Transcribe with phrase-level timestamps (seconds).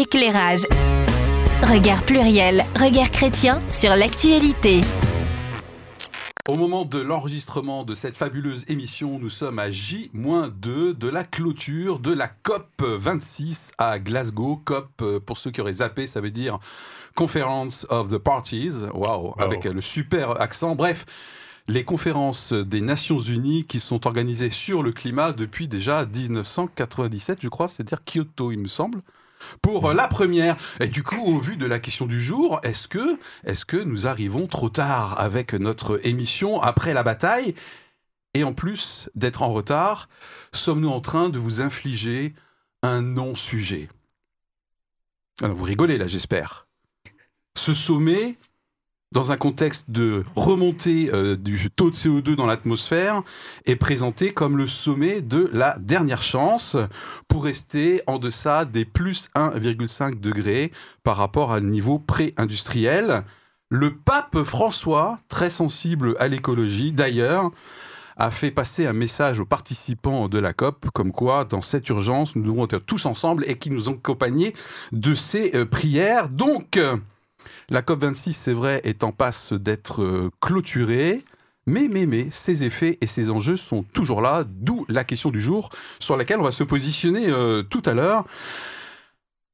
[0.00, 0.62] éclairage.
[1.62, 4.80] Regard pluriel, regard chrétien sur l'actualité.
[6.48, 11.98] Au moment de l'enregistrement de cette fabuleuse émission, nous sommes à J-2 de la clôture
[11.98, 14.56] de la COP 26 à Glasgow.
[14.64, 16.58] COP, euh, pour ceux qui auraient zappé, ça veut dire
[17.14, 18.72] Conference of the Parties.
[18.94, 20.74] Waouh, avec le super accent.
[20.74, 21.04] Bref,
[21.68, 27.48] les conférences des Nations Unies qui sont organisées sur le climat depuis déjà 1997, je
[27.48, 29.02] crois, c'est-à-dire Kyoto, il me semble
[29.62, 30.56] pour euh, la première.
[30.80, 34.68] Et du coup, au vu de la question du jour, est-ce que, nous arrivons trop
[34.68, 37.54] tard avec notre émission après la bataille?
[38.34, 40.08] Et en plus d'être en retard,
[40.52, 42.34] sommes-nous en train de vous infliger
[42.82, 43.88] un non-sujet?
[45.42, 46.66] Vous rigolez là, j'espère.
[47.56, 48.36] Ce sommet
[49.12, 53.22] dans un contexte de remontée euh, du taux de CO2 dans l'atmosphère,
[53.66, 56.76] est présenté comme le sommet de la dernière chance
[57.26, 60.70] pour rester en deçà des plus 1,5 degrés
[61.02, 63.24] par rapport à un niveau pré-industriel.
[63.68, 67.50] Le pape François, très sensible à l'écologie d'ailleurs,
[68.16, 72.36] a fait passer un message aux participants de la COP, comme quoi, dans cette urgence,
[72.36, 74.54] nous devons être tous ensemble et qui nous ont accompagnés
[74.92, 76.28] de ces euh, prières.
[76.28, 76.78] Donc,
[77.68, 81.24] la COP26, c'est vrai, est en passe d'être euh, clôturée.
[81.66, 85.40] Mais, mais, mais, ses effets et ses enjeux sont toujours là, d'où la question du
[85.40, 85.68] jour
[86.00, 88.24] sur laquelle on va se positionner euh, tout à l'heure.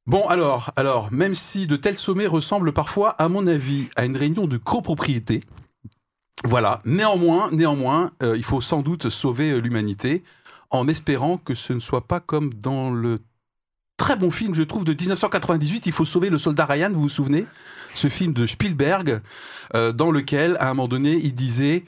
[0.06, 4.16] Bon, alors, alors, même si de tels sommets ressemblent parfois, à mon avis, à une
[4.16, 5.40] réunion de copropriété,
[6.44, 10.22] voilà, néanmoins, néanmoins, euh, il faut sans doute sauver l'humanité
[10.70, 13.18] en espérant que ce ne soit pas comme dans le
[13.96, 15.86] très bon film, je trouve, de 1998.
[15.86, 17.46] Il faut sauver le soldat Ryan, vous vous souvenez?
[17.94, 19.20] Ce film de Spielberg,
[19.74, 21.84] euh, dans lequel, à un moment donné, il disait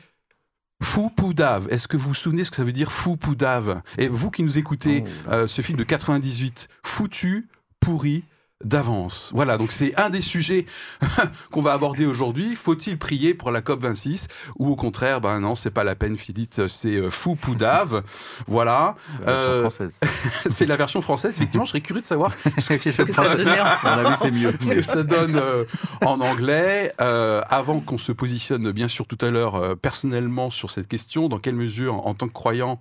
[0.82, 1.68] Fou Poudave.
[1.70, 4.42] Est-ce que vous vous souvenez ce que ça veut dire Fou Poudave Et vous qui
[4.42, 7.48] nous écoutez, oh euh, ce film de 98, foutu,
[7.80, 8.24] pourri,
[8.64, 9.30] d'avance.
[9.32, 10.66] Voilà, donc c'est un des sujets
[11.52, 12.56] qu'on va aborder aujourd'hui.
[12.56, 14.26] Faut-il prier pour la COP 26
[14.58, 18.02] ou au contraire, ben non, c'est pas la peine, Philippe, c'est euh, fou poudave.
[18.47, 18.97] Voilà.
[19.26, 19.68] Euh,
[20.48, 21.36] c'est la version française.
[21.36, 24.16] Effectivement, je serais curieux de savoir ce que ça, donne.
[24.18, 24.52] c'est mieux.
[24.60, 25.64] Ce que ça donne euh,
[26.04, 26.92] en anglais.
[26.98, 31.56] avant qu'on se positionne, bien sûr, tout à l'heure, personnellement sur cette question, dans quelle
[31.56, 32.80] mesure, en tant que croyant,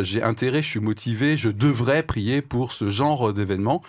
[0.00, 3.82] j'ai intérêt, je suis motivé, je devrais prier pour ce genre d'événement.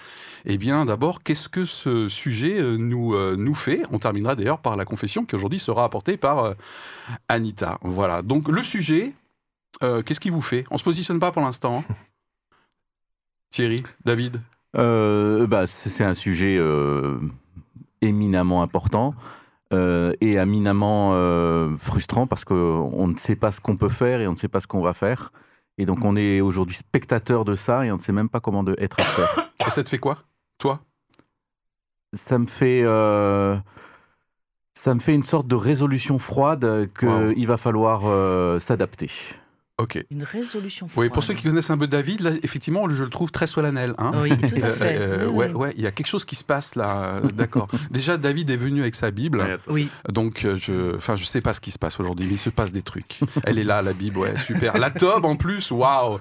[0.45, 3.81] Eh bien, d'abord, qu'est-ce que ce sujet euh, nous, euh, nous fait?
[3.91, 6.53] On terminera d'ailleurs par la confession qui aujourd'hui sera apportée par euh,
[7.27, 7.79] Anita.
[7.81, 8.21] Voilà.
[8.21, 9.13] Donc, le sujet,
[9.81, 10.63] qu'est-ce qui vous fait?
[10.69, 11.83] On se positionne pas pour l'instant.
[11.89, 11.95] Hein?
[13.51, 14.39] Thierry, David?
[14.73, 16.59] Bah, C'est un sujet
[18.01, 19.15] éminemment important.
[19.71, 21.11] et éminemment
[21.77, 24.59] frustrant parce qu'on ne sait pas ce qu'on peut faire et on ne sait pas
[24.59, 25.31] ce qu'on va faire.
[25.77, 28.63] Et donc on est aujourd'hui spectateur de ça et on ne sait même pas comment
[28.63, 29.51] de être acteur.
[29.67, 30.19] Et ça te fait quoi
[30.57, 30.81] toi?
[32.13, 32.81] Ça me fait.
[32.83, 33.57] Euh,
[34.73, 39.09] ça me fait une sorte de résolution froide qu'il va falloir euh, s'adapter.
[39.77, 40.01] Ok.
[40.09, 40.87] Une résolution.
[40.95, 43.93] Oui, pour ceux qui connaissent un peu David, là, effectivement, je le trouve très solennel.
[43.97, 44.97] Hein oui, tout à fait.
[44.97, 47.19] Euh, ouais, ouais, il y a quelque chose qui se passe là.
[47.33, 47.67] D'accord.
[47.91, 49.59] Déjà, David est venu avec sa Bible.
[49.67, 49.89] Oui.
[50.07, 52.49] Donc, euh, je, enfin, je sais pas ce qui se passe aujourd'hui, mais il se
[52.49, 53.19] passe des trucs.
[53.43, 54.77] Elle est là, la Bible, ouais, super.
[54.77, 56.19] La Tob en plus, waouh.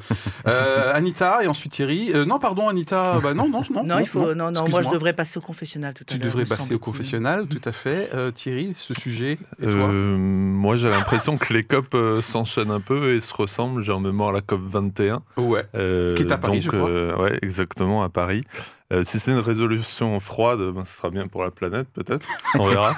[0.48, 2.12] Euh, Anita et ensuite Thierry.
[2.26, 3.20] non, pardon, Anita.
[3.20, 3.84] Bah non, non, non.
[3.84, 4.34] Non, il faut.
[4.34, 4.68] Non, non.
[4.68, 6.20] Moi, je devrais passer au confessionnal tout à l'heure.
[6.20, 8.10] Tu devrais passer au confessionnal, tout à fait.
[8.34, 9.38] Thierry, ce sujet.
[9.62, 9.88] Et toi?
[9.88, 14.32] moi, j'ai l'impression que les copes s'enchaînent un peu et se ressemble, j'ai en mémoire
[14.32, 15.22] la COP 21.
[15.36, 15.64] Ouais.
[15.74, 16.88] Euh, qui est à Paris, je crois.
[16.88, 18.44] Euh, ouais, exactement, à Paris.
[18.92, 22.26] Euh, si c'est une résolution froide, ben, ce sera bien pour la planète, peut-être.
[22.58, 22.90] On verra.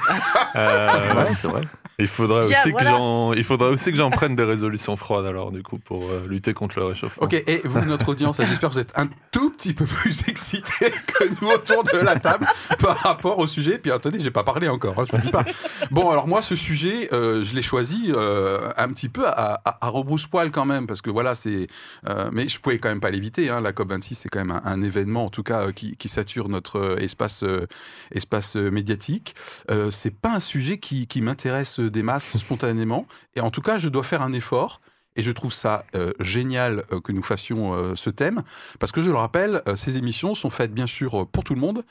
[0.54, 1.62] ouais, c'est vrai.
[1.98, 5.50] Il faudrait, aussi que j'en, il faudrait aussi que j'en prenne des résolutions froides, alors,
[5.50, 7.24] du coup, pour lutter contre le réchauffement.
[7.24, 10.92] Ok, et vous, notre audience, j'espère que vous êtes un tout petit peu plus excités
[11.06, 12.46] que nous autour de la table
[12.78, 13.78] par rapport au sujet.
[13.78, 15.44] Puis attendez, j'ai pas parlé encore, hein, je vous dis pas.
[15.90, 20.66] Bon, alors moi, ce sujet, je l'ai choisi un petit peu à, à, rebrousse-poil quand
[20.66, 21.66] même, parce que voilà, c'est.
[22.32, 23.48] mais je pouvais quand même pas l'éviter.
[23.48, 26.48] Hein, la COP26, c'est quand même un, un, événement, en tout cas, qui qui, sature
[26.48, 27.66] notre euh, espace, euh,
[28.12, 29.34] espace euh, médiatique.
[29.90, 33.06] c'est pas un sujet qui, m'intéresse des masses spontanément.
[33.34, 34.80] Et en tout cas, je dois faire un effort.
[35.18, 35.86] Et je trouve ça
[36.20, 38.42] génial que nous fassions ce thème,
[38.78, 41.86] parce que je le rappelle, ces émissions sont faites bien sûr pour tout le monde,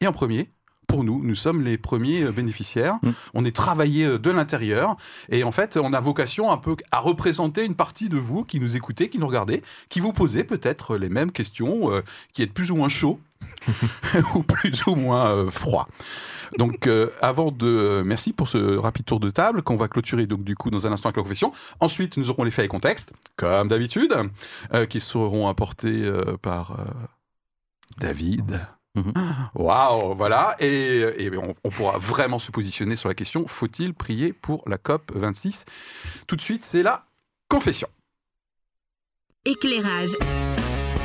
[0.00, 0.50] et en premier
[0.86, 1.22] pour nous.
[1.22, 2.98] Nous sommes les premiers euh, bénéficiaires.
[3.02, 3.10] Mm.
[3.34, 4.96] On est travaillé euh, de l'intérieur.
[5.30, 8.60] Et en fait, on a vocation un peu à représenter une partie de vous qui
[8.60, 12.02] nous écoutez, qui nous regardez, qui vous posez peut-être les mêmes questions, euh,
[12.32, 13.20] qui êtes plus ou moins chaud
[14.34, 15.88] ou plus ou moins froid.
[16.58, 16.88] Donc,
[17.22, 18.02] avant de.
[18.04, 20.92] merci pour ce rapide tour de table qu'on va clôturer donc du coup dans un
[20.92, 21.50] instant avec la confession.
[21.80, 24.14] Ensuite, nous aurons les faits et contextes, comme d'habitude,
[24.90, 26.08] qui seront apportés
[26.42, 26.76] par
[27.98, 28.60] David.
[28.94, 29.12] Mhm.
[29.54, 30.54] Waouh, voilà.
[30.58, 34.76] Et, et on, on pourra vraiment se positionner sur la question faut-il prier pour la
[34.78, 35.64] COP 26
[36.26, 37.06] Tout de suite, c'est la
[37.48, 37.88] confession.
[39.44, 40.10] Éclairage.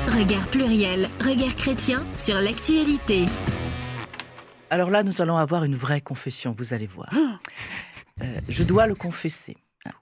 [0.07, 3.25] Regard pluriel, regard chrétien sur l'actualité.
[4.69, 7.09] Alors là, nous allons avoir une vraie confession, vous allez voir.
[8.21, 9.55] Euh, je dois le confesser.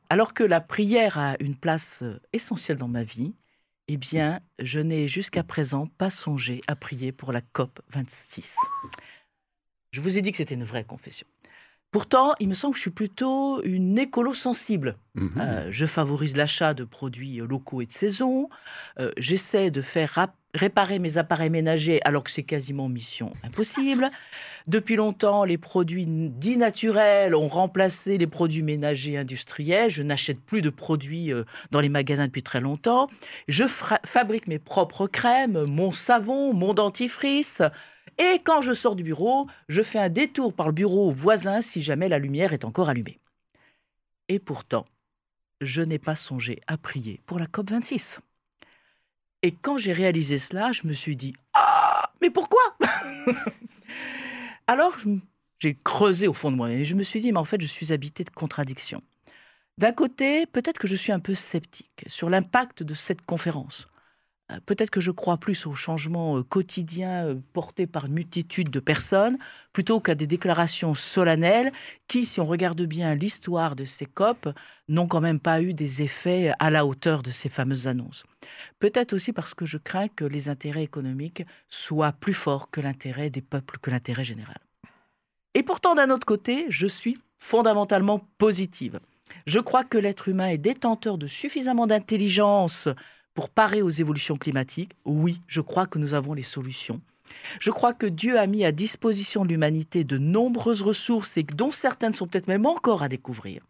[0.10, 3.36] Alors que la prière a une place euh, essentielle dans ma vie,
[3.88, 8.56] eh bien, je n'ai jusqu'à présent pas songé à prier pour la COP 26.
[9.92, 11.28] Je vous ai dit que c'était une vraie confession.
[11.92, 14.98] Pourtant, il me semble que je suis plutôt une écolo sensible.
[15.14, 15.32] Mhm.
[15.40, 18.50] Euh, je favorise l'achat de produits locaux et de saison.
[19.00, 20.20] Euh, J'essaie de faire
[20.56, 24.10] réparer mes appareils ménagers alors que c'est quasiment mission impossible.
[24.68, 29.92] Depuis longtemps, les produits dits naturels ont remplacé les produits ménagers industriels.
[29.92, 33.08] Je n'achète plus de produits euh, dans les magasins depuis très longtemps.
[33.48, 37.62] Je fabrique mes propres crèmes, mon savon, mon dentifrice.
[38.18, 41.82] Et quand je sors du bureau, je fais un détour par le bureau voisin si
[41.82, 43.20] jamais la lumière est encore allumée.
[44.30, 44.86] Et pourtant,
[45.62, 48.20] je n'ai pas songé à prier pour la COP26.
[49.46, 52.64] Et quand j'ai réalisé cela, je me suis dit Ah, mais pourquoi?
[54.68, 54.98] Alors,
[55.60, 57.68] j'ai creusé au fond de moi et je me suis dit Mais en fait, je
[57.68, 59.04] suis habité de contradictions.
[59.78, 63.88] D'un côté, peut-être que je suis un peu sceptique sur l'impact de cette conférence.
[64.52, 68.70] Euh, Peut-être que je crois plus aux changements euh, quotidiens euh, portés par une multitude
[68.70, 69.38] de personnes
[69.74, 71.72] plutôt qu'à des déclarations solennelles
[72.08, 74.50] qui, si on regarde bien l'histoire de ces COP,
[74.88, 78.24] n'ont quand même pas eu des effets à la hauteur de ces fameuses annonces.
[78.80, 83.30] Peut-être aussi parce que je crains que les intérêts économiques soient plus forts que l'intérêt
[83.30, 84.58] des peuples, que l'intérêt général.
[85.56, 89.00] Et pourtant, d'un autre côté, je suis fondamentalement positive.
[89.48, 92.90] Je crois que l'être humain est détenteur de suffisamment d'intelligence
[93.36, 94.94] pour parer aux évolutions climatiques.
[95.06, 97.02] Oui, je crois que nous avons les solutions.
[97.60, 101.72] Je crois que Dieu a mis à disposition de l'humanité de nombreuses ressources et dont
[101.72, 103.64] certaines sont peut-être même encore à découvrir.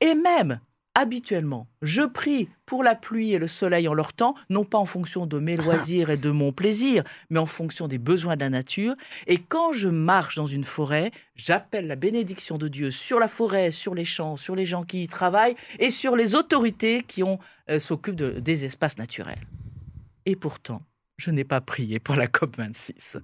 [0.00, 0.60] Et même,
[0.94, 4.86] habituellement, je prie pour la pluie et le soleil en leur temps, non pas en
[4.86, 8.50] fonction de mes loisirs et de mon plaisir, mais en fonction des besoins de la
[8.50, 8.94] nature.
[9.26, 13.70] Et quand je marche dans une forêt, j'appelle la bénédiction de Dieu sur la forêt,
[13.70, 17.78] sur les champs, sur les gens qui y travaillent et sur les autorités qui euh,
[17.78, 19.46] s'occupent de- des espaces naturels.
[20.26, 20.82] Et pourtant,
[21.16, 23.20] je n'ai pas prié pour la COP26.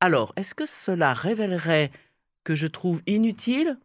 [0.00, 1.90] Alors, est-ce que cela révélerait
[2.44, 3.78] que je trouve inutile?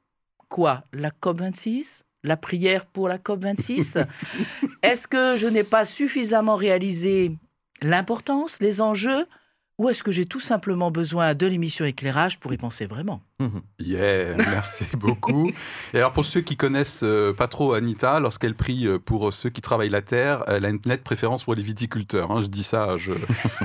[0.49, 4.05] Quoi La COP26 La prière pour la COP26
[4.83, 7.31] Est-ce que je n'ai pas suffisamment réalisé
[7.81, 9.25] l'importance, les enjeux
[9.77, 13.21] Ou est-ce que j'ai tout simplement besoin de l'émission éclairage pour y penser vraiment?
[13.79, 15.51] Yeah, merci beaucoup.
[15.93, 19.49] Et alors pour ceux qui connaissent euh, pas trop Anita, lorsqu'elle prie euh, pour ceux
[19.49, 22.31] qui travaillent la terre, elle a une nette préférence pour les viticulteurs.
[22.31, 22.41] hein.
[22.41, 23.11] Je dis ça, je,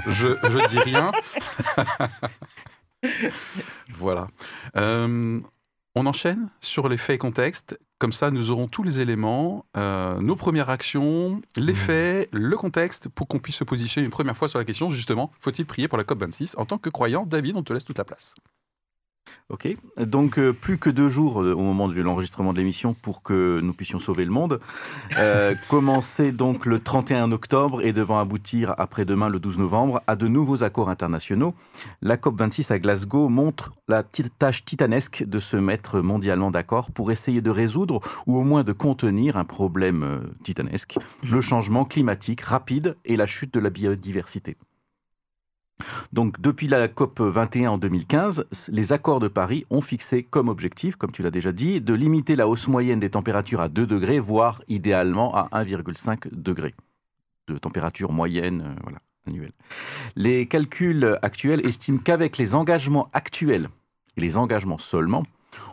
[0.08, 1.12] je, je dis rien.
[3.90, 4.26] voilà.
[4.76, 5.40] Euh,
[5.98, 7.78] on enchaîne sur les faits et contextes.
[7.98, 13.08] Comme ça, nous aurons tous les éléments, euh, nos premières actions, les faits, le contexte,
[13.08, 15.98] pour qu'on puisse se positionner une première fois sur la question, justement, faut-il prier pour
[15.98, 18.34] la COP26 En tant que croyant, David, on te laisse toute la place.
[19.50, 19.66] Ok,
[19.98, 23.60] donc euh, plus que deux jours euh, au moment de l'enregistrement de l'émission pour que
[23.62, 24.60] nous puissions sauver le monde.
[25.16, 30.28] Euh, commencer donc le 31 octobre et devant aboutir après-demain le 12 novembre à de
[30.28, 31.54] nouveaux accords internationaux.
[32.02, 37.40] La COP26 à Glasgow montre la tâche titanesque de se mettre mondialement d'accord pour essayer
[37.40, 40.98] de résoudre ou au moins de contenir un problème euh, titanesque,
[41.28, 44.58] le changement climatique rapide et la chute de la biodiversité.
[46.12, 50.96] Donc, depuis la COP 21 en 2015, les accords de Paris ont fixé comme objectif,
[50.96, 54.20] comme tu l'as déjà dit, de limiter la hausse moyenne des températures à 2 degrés,
[54.20, 56.74] voire idéalement à 1,5 degré
[57.48, 58.92] de température moyenne euh,
[59.26, 59.52] annuelle.
[60.16, 63.68] Les calculs actuels estiment qu'avec les engagements actuels,
[64.16, 65.24] et les engagements seulement,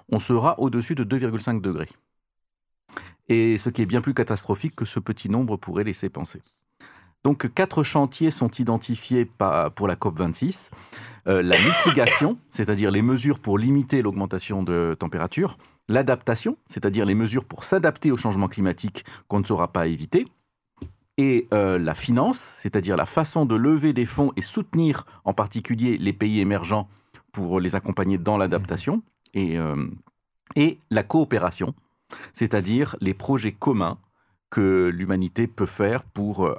[0.10, 1.90] on sera au-dessus de 2,5 degrés.
[3.28, 6.42] Et ce qui est bien plus catastrophique que ce petit nombre pourrait laisser penser.
[7.25, 10.70] Donc, quatre chantiers sont identifiés pour la COP26.
[11.27, 15.58] Euh, la mitigation, c'est-à-dire les mesures pour limiter l'augmentation de température.
[15.89, 20.27] L'adaptation, c'est-à-dire les mesures pour s'adapter au changement climatique qu'on ne saura pas éviter.
[21.17, 25.98] Et euh, la finance, c'est-à-dire la façon de lever des fonds et soutenir en particulier
[25.98, 26.88] les pays émergents
[27.32, 29.01] pour les accompagner dans l'adaptation.
[29.34, 29.88] Et, euh,
[30.91, 31.74] la coopération,
[32.34, 33.98] c'est-à-dire les projets communs
[34.51, 36.55] que l'humanité peut faire pour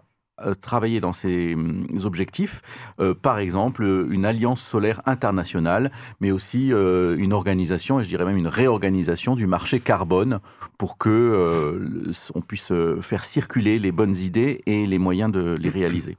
[0.60, 2.62] travailler dans ces hum, objectifs,
[3.00, 5.90] euh, par exemple euh, une alliance solaire internationale,
[6.20, 10.40] mais aussi euh, une organisation, et je dirais même une réorganisation du marché carbone
[10.78, 15.54] pour que euh, on puisse euh, faire circuler les bonnes idées et les moyens de
[15.58, 16.16] les réaliser.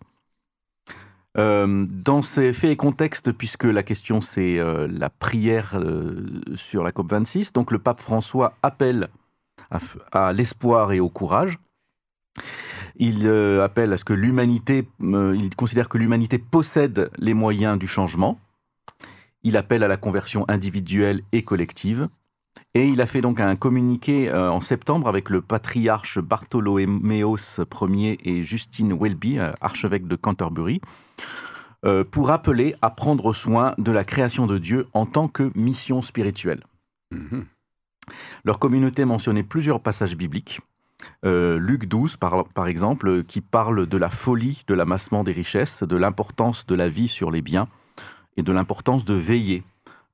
[1.38, 6.84] Euh, dans ces faits et contextes, puisque la question c'est euh, la prière euh, sur
[6.84, 9.10] la COP26, donc le pape François appelle
[10.12, 11.60] à l'espoir et au courage.
[12.98, 17.78] Il euh, appelle à ce que l'humanité, euh, il considère que l'humanité possède les moyens
[17.78, 18.40] du changement.
[19.44, 22.10] Il appelle à la conversion individuelle et collective.
[22.74, 28.18] Et il a fait donc un communiqué euh, en septembre avec le patriarche Bartholoméos Ier
[28.24, 30.82] et Justine Welby, euh, archevêque de Canterbury,
[31.86, 36.02] euh, pour appeler à prendre soin de la création de Dieu en tant que mission
[36.02, 36.64] spirituelle.
[37.12, 37.46] Mhm.
[38.44, 40.62] Leur communauté mentionnait plusieurs passages bibliques.
[41.26, 45.84] Euh, Luc 12, par, exemple, euh, qui parle de la folie de l'amassement des richesses,
[45.84, 47.68] de l'importance de la vie sur les biens
[48.36, 49.64] et de l'importance de veiller.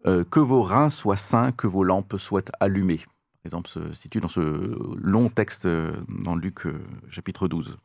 [0.05, 2.97] Euh, que vos reins soient sains, que vos lampes soient allumées.
[2.97, 6.65] Par exemple, se situe dans ce long texte dans Luc
[7.09, 7.77] chapitre 12.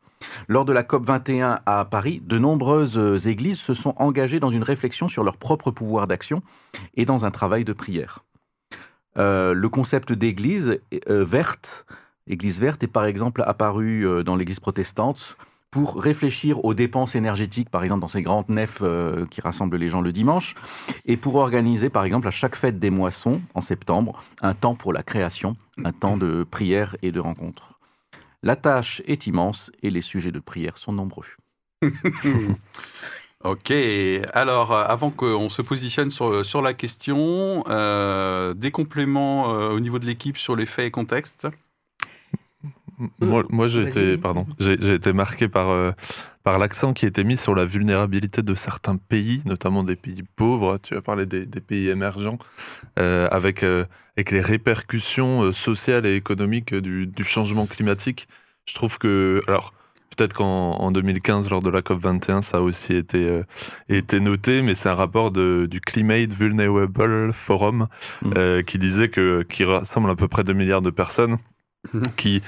[0.47, 4.63] Lors de la COP 21 à Paris, de nombreuses églises se sont engagées dans une
[4.63, 6.43] réflexion sur leur propre pouvoir d'action
[6.95, 8.23] et dans un travail de prière.
[9.17, 10.79] Le concept d'église
[11.09, 11.85] verte,
[12.29, 15.35] église verte, est par exemple apparu euh, dans l'église protestante
[15.71, 19.89] pour réfléchir aux dépenses énergétiques, par exemple dans ces grandes nefs euh, qui rassemblent les
[19.89, 20.55] gens le dimanche,
[21.05, 24.93] et pour organiser, par exemple, à chaque fête des moissons, en septembre, un temps pour
[24.93, 27.79] la création, un temps de prière et de rencontre.
[28.41, 31.27] La tâche est immense et les sujets de prière sont nombreux.
[33.45, 33.71] Ok,
[34.33, 37.63] alors euh, avant qu'on se positionne sur, la question,
[38.53, 41.47] des compléments au niveau de l'équipe sur les faits et contextes
[43.21, 45.91] Moi, moi j'ai été, pardon, j'ai été marqué par, euh,
[46.43, 50.77] par l'accent qui était mis sur la vulnérabilité de certains pays, notamment des pays pauvres.
[50.81, 52.37] Tu as parlé des, des pays émergents,
[52.99, 53.85] euh, avec, euh,
[54.17, 58.27] avec les répercussions euh, sociales et économiques du, du changement climatique.
[58.65, 59.73] Je trouve que, alors,
[60.17, 63.43] peut-être qu'en en 2015, lors de la COP 21, ça a aussi été, euh,
[63.87, 67.87] été noté, mais c'est un rapport de, du Climate Vulnerable Forum
[68.21, 68.31] Mm.
[68.35, 71.37] euh, qui disait que qui rassemble à peu près 2 milliards de personnes,
[71.93, 72.03] Mhm.
[72.17, 72.41] qui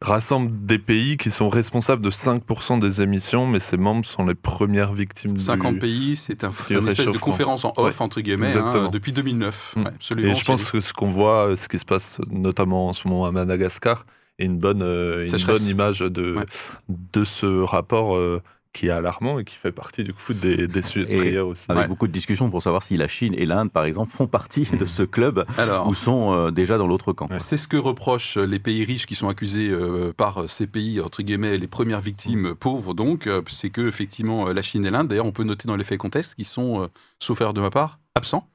[0.00, 4.34] rassemble des pays qui sont responsables de 5% des émissions, mais ces membres sont les
[4.34, 5.78] premières victimes 50 du...
[5.80, 9.74] pays, c'est un, une espèce de conférence en off, entre guillemets, hein, depuis 2009.
[9.76, 9.80] Mm.
[9.80, 10.32] Ouais, absolument.
[10.32, 13.08] Et je pense que ce qu'on voit, euh, ce qui se passe notamment en ce
[13.08, 14.06] moment à Madagascar,
[14.38, 16.46] est une bonne, euh, une bonne image de, Ouais.
[16.88, 18.40] de ce rapport euh,
[18.74, 21.64] qui est alarmant et qui fait partie du coup des, des sujets de prière aussi.
[21.68, 21.88] Avec Ouais.
[21.88, 24.84] beaucoup de discussions pour savoir si la Chine et l'Inde, par exemple, font partie de
[24.84, 27.28] ce club Alors, ou sont euh, déjà dans l'autre camp.
[27.30, 27.38] Ouais.
[27.38, 31.22] c'est ce que reprochent les pays riches qui sont accusés euh, par ces pays, entre
[31.22, 35.08] guillemets, les premières victimes pauvres, donc, euh, c'est que, effectivement, euh, la Chine et l'Inde,
[35.08, 36.86] d'ailleurs, on peut noter dans les faits et contextes, qui sont, euh,
[37.18, 38.46] sauf erreur de ma part, absents.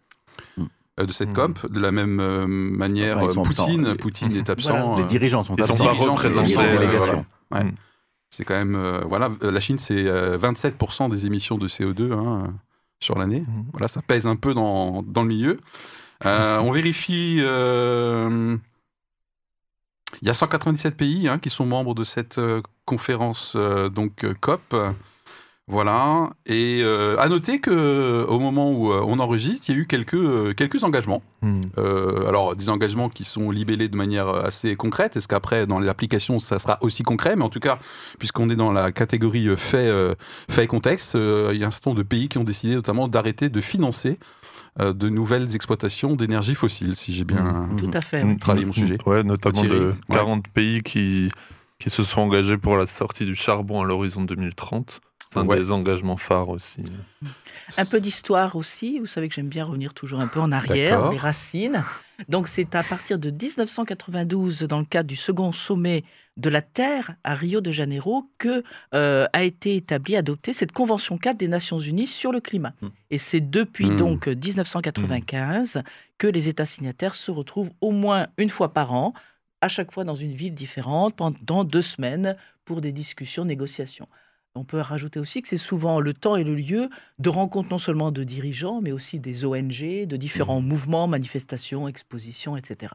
[0.58, 0.64] Mm.
[1.00, 1.34] euh, De cette Mm.
[1.34, 3.42] COP, de la même euh, manière, euh, absents.
[3.42, 4.70] Poutine, Les- Poutine est absent.
[4.78, 4.98] Voilà.
[4.98, 5.86] Les euh, dirigeants sont Ils sont absents.
[5.86, 7.26] pas dirigeants, représentés, euh, voilà.
[7.52, 7.64] Ouais.
[7.64, 7.74] Mm.
[8.34, 12.14] C'est quand même, euh, voilà, euh, la Chine, c'est euh, 27% des émissions de CO2
[12.14, 12.52] hein, euh,
[13.00, 13.42] sur l'année.
[13.42, 13.66] Mhm.
[13.74, 15.60] Voilà, ça pèse un peu dans, dans le milieu.
[16.26, 17.38] Euh, on vérifie.
[17.42, 18.58] euh,
[20.24, 24.24] il y a 197 pays hein, qui sont membres de cette euh, conférence euh, donc
[24.24, 24.76] euh, COP.
[25.68, 26.32] Voilà.
[26.46, 29.88] Et euh, à noter que au moment où euh, on enregistre, il y a eu
[29.88, 31.24] quelques euh, quelques engagements.
[31.42, 31.62] Mm.
[31.78, 35.16] Euh, alors, des engagements qui sont libellés de manière assez concrète.
[35.16, 37.38] Est-ce qu'après, dans l'application, ça sera aussi concret?
[37.38, 37.80] Mais en tout cas,
[38.20, 40.16] puisqu'on est dans la catégorie euh, fait, euh,
[40.50, 42.76] fait et contexte, euh, il y a un certain nombre de pays qui ont décidé
[42.76, 44.20] notamment d'arrêter de financer
[44.80, 47.68] euh, de nouvelles exploitations d'énergie fossile, si j'ai bien...
[47.72, 47.76] Mhm.
[47.78, 48.24] Tout à fait.
[48.24, 48.38] Mm, oui.
[48.38, 48.98] travailler mon mm, sujet.
[49.06, 50.16] Ouais, notamment Thierry, de ouais.
[50.16, 51.32] 40 pays qui,
[51.80, 55.00] qui se sont engagés pour la sortie du charbon à l'horizon 2030.
[55.34, 55.58] C'est un Ouais.
[55.58, 56.82] des engagements phares aussi.
[57.78, 59.00] Un peu d'histoire aussi.
[59.00, 61.84] Vous savez que j'aime bien revenir toujours un peu en arrière, les racines.
[62.30, 66.04] Donc c'est à partir de 1992, dans le cadre du second sommet
[66.38, 68.64] de la Terre à Rio de Janeiro, que
[68.94, 72.74] euh, a été établie, adoptée cette Convention 4 des Nations Unies sur le climat.
[72.82, 72.88] Mm.
[73.12, 73.96] Et c'est depuis Mm.
[73.98, 75.84] donc 1995
[76.18, 79.14] que les États signataires se retrouvent au moins une fois par an,
[79.62, 82.36] à chaque fois dans une ville différente, pendant deux semaines,
[82.66, 84.08] pour des discussions, négociations.
[84.56, 87.80] On peut rajouter aussi que c'est souvent le temps et le lieu de rencontres non
[87.80, 92.94] seulement de dirigeants, mais aussi des ONG, de différents mouvements, manifestations, expositions, etc.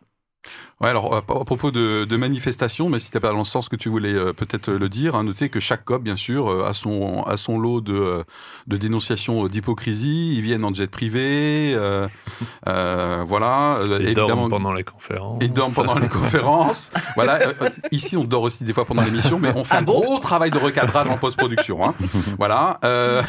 [0.80, 3.68] Ouais, alors à, à propos de, de manifestations, mais si tu pas dans le sens
[3.68, 6.64] que tu voulais euh, peut-être le dire, hein, notez que chaque COP, bien sûr, euh,
[6.68, 8.22] a, son, a son lot de, euh,
[8.68, 10.34] de dénonciations euh, d'hypocrisie.
[10.36, 12.06] Ils viennent en jet privé, euh,
[12.68, 13.78] euh, voilà.
[13.78, 15.38] euh, Ils dorment pendant les conférences.
[15.42, 16.90] Ils dorment pendant les conférences.
[17.16, 17.40] Voilà.
[17.48, 19.82] euh, euh, ici, on dort aussi des fois pendant l'émission, mais on fait Ah un
[19.82, 21.84] bon gros travail de recadrage en post-production.
[21.84, 21.94] hein.
[22.38, 22.78] Voilà.
[22.84, 23.22] Euh,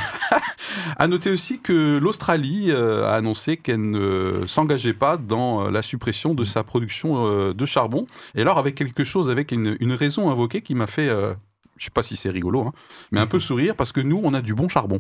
[0.98, 5.82] à noter aussi que l'Australie euh, a annoncé qu'elle ne s'engageait pas dans euh, la
[5.82, 8.06] suppression de sa production euh, de charbon.
[8.36, 11.34] Et alors, avec quelque chose, avec une, une raison invoquée qui m'a fait, euh,
[11.78, 12.74] je sais pas si c'est rigolo, hein,
[13.12, 15.00] mais un peu sourire, parce que nous, on a du bon charbon.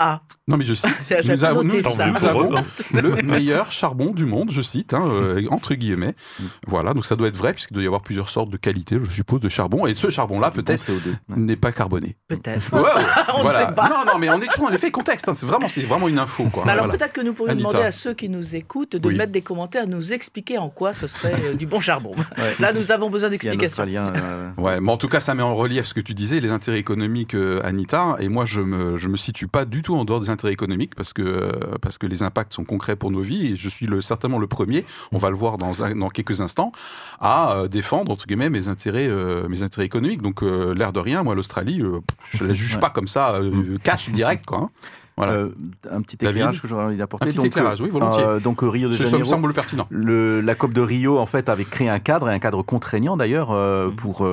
[0.00, 0.88] Ah, Non, mais je cite.
[1.28, 2.06] Nous avons, nous, ça.
[2.08, 6.14] nous le meilleur charbon du monde, je cite, hein, euh, entre guillemets.
[6.40, 6.44] Mm.
[6.66, 9.08] Voilà, donc ça doit être vrai, puisqu'il doit y avoir plusieurs sortes de qualités, je
[9.10, 9.86] suppose, de charbon.
[9.86, 11.10] Et ce charbon-là, peut-être, CO2.
[11.28, 11.36] Ouais.
[11.36, 12.16] n'est pas carboné.
[12.26, 12.62] peut-être.
[12.72, 13.88] On ne sait pas.
[13.88, 15.28] Non, non, mais on est toujours en effet contexte.
[15.28, 16.44] hein, C'est vraiment, c'est vraiment une info.
[16.52, 16.64] Quoi.
[16.66, 16.98] Mais alors Voilà.
[16.98, 17.68] peut-être que nous pourrions Anita.
[17.68, 19.16] demander à ceux qui nous écoutent de Oui.
[19.16, 22.12] mettre des commentaires, nous expliquer en quoi ce serait euh, du bon charbon.
[22.36, 22.54] Ouais.
[22.58, 23.66] Là, nous avons besoin Si d'explications.
[23.84, 26.40] Australien, euh, Ouais, mais en tout cas, ça met en relief ce que tu disais,
[26.40, 28.16] les intérêts économiques, euh, Anita.
[28.18, 30.94] Et moi, je me, je me situe pas du tout en dehors des intérêts économiques
[30.96, 31.50] parce que, euh,
[31.80, 33.52] parce que les impacts sont concrets pour nos vies.
[33.52, 36.72] Et je suis le, certainement le premier, on va le voir dans, dans quelques instants,
[37.20, 40.22] à euh, défendre, entre guillemets, mes intérêts, euh, mes intérêts économiques.
[40.22, 42.00] Donc, euh, l'air de rien, moi, l'Australie, euh,
[42.32, 42.80] je la juge Ouais.
[42.80, 44.58] pas comme ça, euh, cash direct, quoi.
[44.58, 44.70] hein.
[45.16, 45.34] Voilà.
[45.34, 45.48] euh,
[45.90, 47.26] un petit David éclairage que j'aurais envie d'apporter.
[47.26, 48.24] Un petit Donc, éclairage, euh, oui, volontiers.
[48.24, 49.28] euh, donc Rio de Ce me Janeiro.
[49.30, 49.86] semble le pertinent.
[49.90, 53.16] Le, la COP de Rio, en fait, avait créé un cadre, et un cadre contraignant
[53.16, 53.94] d'ailleurs, euh, Mhm.
[53.96, 54.26] pour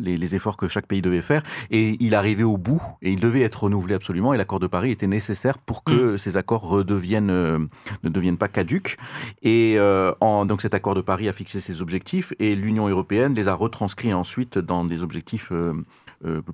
[0.00, 1.42] les, les efforts que chaque pays devait faire.
[1.70, 4.90] Et il arrivait au bout, et il devait être renouvelé absolument, et l'accord de Paris
[4.90, 8.98] était nécessaire pour que ces accords redeviennent, ne deviennent pas caduques.
[9.42, 9.78] Et
[10.20, 13.54] en, donc cet accord de Paris a fixé ses objectifs, et l'Union européenne les a
[13.54, 15.52] retranscrits ensuite dans des objectifs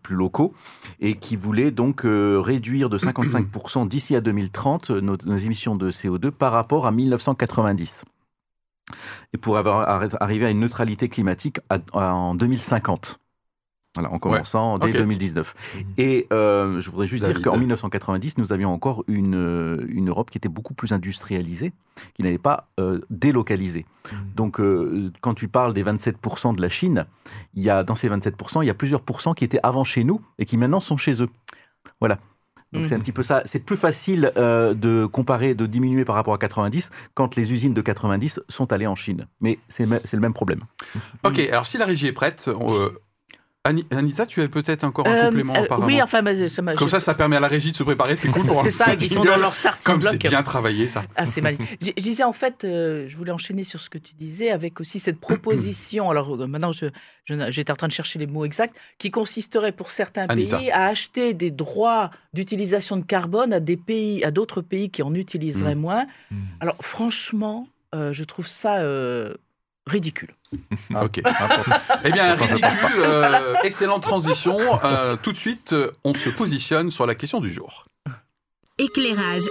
[0.02, 0.52] plus locaux,
[1.00, 6.30] et qui voulaient donc réduire de 55% d'ici à 2030 nos, nos émissions de CO2
[6.30, 8.04] par rapport à 1990
[9.32, 13.18] et pour avoir, arri- arriver à une neutralité climatique à- à- en 2050.
[13.96, 14.96] Voilà, en commençant dès ok.
[14.96, 15.54] 2019.
[15.76, 15.82] Mhm.
[15.98, 17.36] Et euh, je voudrais juste David.
[17.40, 21.72] dire qu'en 1990, nous avions encore une, euh, une Europe qui était beaucoup plus industrialisée,
[22.14, 23.86] qui n'avait pas euh, délocalisé.
[24.34, 27.06] Donc, euh, quand tu parles des 27% de la Chine,
[27.54, 30.02] il y a, dans ces 27%, il y a plusieurs pourcents qui étaient avant chez
[30.02, 31.28] nous et qui maintenant sont chez eux.
[32.00, 32.18] Voilà.
[32.74, 33.42] Donc, c'est un petit peu ça.
[33.44, 37.72] C'est plus facile euh, de comparer, de diminuer par rapport à 90 quand les usines
[37.74, 39.26] de 90 sont allées en Chine.
[39.40, 40.60] Mais c'est le même problème.
[41.22, 42.94] Ok, alors si la régie est prête, euh, Ani-
[43.66, 45.86] Anita, tu as peut-être encore un Euh, complément euh, apparemment.
[45.86, 46.74] oui, enfin, ça m'a.
[46.74, 48.70] Comme je- ça, ça permet à la régie de se préparer, c'est cool pour C'est
[48.70, 51.02] ça, ils sont dans leur starting Comme c'est bien travaillé, ça.
[51.16, 51.78] Ah, c'est magnifique.
[51.80, 54.80] Je, je disais en fait, euh, je voulais enchaîner sur ce que tu disais avec
[54.80, 56.10] aussi cette proposition.
[56.10, 56.86] Alors euh, maintenant, je-
[57.24, 60.58] je- j'étais en train de chercher les mots exacts, qui consisterait pour certains Anita.
[60.58, 65.02] pays à acheter des droits d'utilisation de carbone à des pays, à d'autres pays qui
[65.02, 65.78] en utiliseraient Mm.
[65.80, 66.04] moins.
[66.30, 66.36] Mm.
[66.60, 69.32] Alors franchement, euh, je trouve ça euh,
[69.86, 70.34] ridicule.
[71.02, 71.20] Ok.
[72.04, 74.56] Eh bien, ridicule, euh, excellente transition.
[74.84, 77.84] Euh, tout de suite, euh, on se positionne sur la question du jour.
[78.78, 79.42] Éclairage.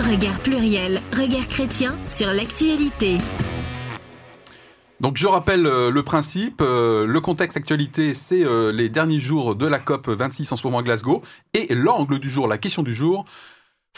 [0.00, 3.18] Regard pluriel, regard chrétien sur l'actualité.
[5.00, 6.60] Donc, je rappelle euh, le principe.
[6.60, 10.66] euh, le contexte actualité, c'est euh, les derniers jours de la COP 26 en ce
[10.66, 11.22] moment à Glasgow.
[11.54, 13.24] Et l'angle du jour, la question du jour.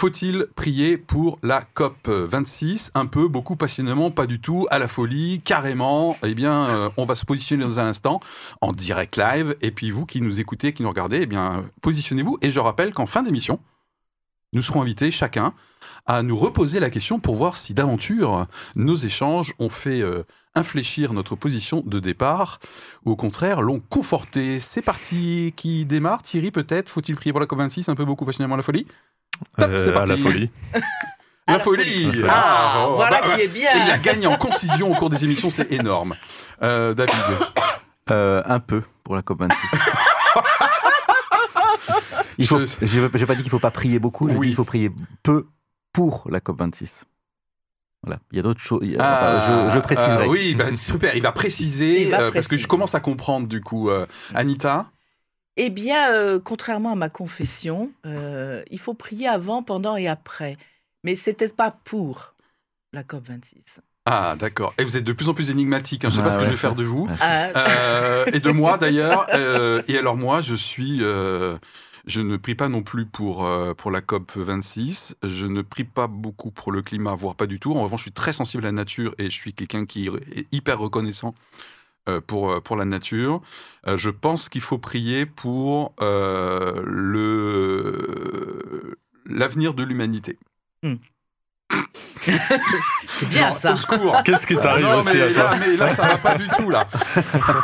[0.00, 4.88] Faut-il prier pour la COP 26 Un peu, beaucoup, passionnément, pas du tout, à la
[4.88, 6.16] folie, carrément.
[6.24, 8.18] Eh bien, euh, on va se positionner dans un instant
[8.62, 9.56] en direct live.
[9.60, 12.38] Et puis vous qui nous écoutez, qui nous regardez, eh bien, positionnez-vous.
[12.40, 13.60] Et je rappelle qu'en fin d'émission,
[14.54, 15.52] nous serons invités chacun
[16.06, 20.22] à nous reposer la question pour voir si d'aventure nos échanges ont fait euh,
[20.54, 22.58] infléchir notre position de départ
[23.04, 24.60] ou au contraire l'ont conforté.
[24.60, 26.22] C'est parti, qui démarre?
[26.22, 26.88] Thierry peut-être?
[26.88, 28.86] Faut-il prier pour la COP26 un peu beaucoup passionnément la folie?
[29.58, 30.22] Top, c'est Euh, à la parti.
[30.22, 30.50] folie.
[31.48, 32.22] La, la folie, folie.
[32.28, 33.70] Ah, oh, voilà bah, bah, qui est bien.
[33.74, 36.14] et il a gagné en concision au cours des émissions, c'est énorme.
[36.62, 37.14] Euh, David
[38.12, 39.54] Euh, un peu pour la COP26.
[42.38, 44.40] Il faut, Je- n'ai pas dit qu'il ne faut pas prier beaucoup, j'ai Oui.
[44.40, 44.90] dit qu'il faut prier
[45.22, 45.46] peu
[45.92, 46.90] pour la COP26.
[48.02, 48.80] Voilà, il y a d'autres choses.
[48.98, 50.24] Ah, enfin, je, je préciserai.
[50.24, 53.00] euh, oui, bah, super, il va préciser, Il va euh, parce que je commence à
[53.00, 53.90] comprendre du coup.
[53.90, 54.86] euh, Anita
[55.56, 60.56] Eh bien, euh, contrairement à ma confession, euh, il faut prier avant, pendant et après.
[61.04, 62.34] Mais c'était pas pour
[62.92, 63.80] la COP26.
[64.06, 64.74] Ah, d'accord.
[64.78, 66.38] Et vous êtes de plus en plus énigmatique, hein, je ne sais Ah, pas ce
[66.38, 67.08] que je vais faire de vous.
[67.20, 69.26] Ah, Euh, et de moi d'ailleurs.
[69.88, 71.00] Et alors moi, je suis,
[72.06, 75.14] je ne prie pas non plus pour euh, pour la COP 26.
[75.22, 77.74] Je ne prie pas beaucoup pour le climat, voire pas du tout.
[77.74, 80.46] En revanche, je suis très sensible à la nature et je suis quelqu'un qui est
[80.52, 81.34] hyper reconnaissant.
[82.08, 83.40] Euh, Pour, euh, pour la nature.
[83.86, 87.20] Euh, je pense qu'il faut prier pour le
[89.26, 90.38] l'avenir de l'humanité.
[93.06, 93.74] C'est bien ça.
[94.24, 96.48] Qu'est-ce qui t'arrive non, aussi mais, à toi là, mais là, ça va pas du
[96.48, 96.84] tout, là.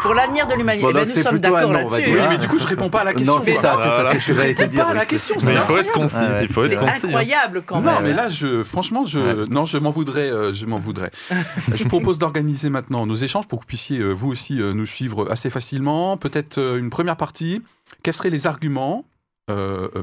[0.02, 0.86] Pour l'avenir de l'humanité.
[0.86, 2.02] Bon, ben, nous sommes d'accord non, là-dessus.
[2.06, 2.26] Oui, dire.
[2.30, 3.36] mais du coup, je réponds pas à la question.
[3.36, 4.12] non, c'est ça, c'est ça, Voilà.
[4.12, 4.84] c'est ce que Je j'allais te réponds dire.
[4.84, 6.16] pas à la oui, question, c'est- Mais il faut être concis.
[6.18, 6.46] Ah ouais.
[6.48, 6.86] C'est hein.
[7.04, 8.02] incroyable quand Non, même.
[8.04, 11.10] mais là, je, franchement, je, non, je m'en voudrais, euh, je m'en voudrais.
[11.74, 14.86] je propose d'organiser maintenant nos échanges pour que vous puissiez, euh, vous aussi, euh, nous
[14.86, 16.16] suivre assez facilement.
[16.16, 17.62] Peut-être euh, une première partie.
[18.02, 19.04] Quels seraient les arguments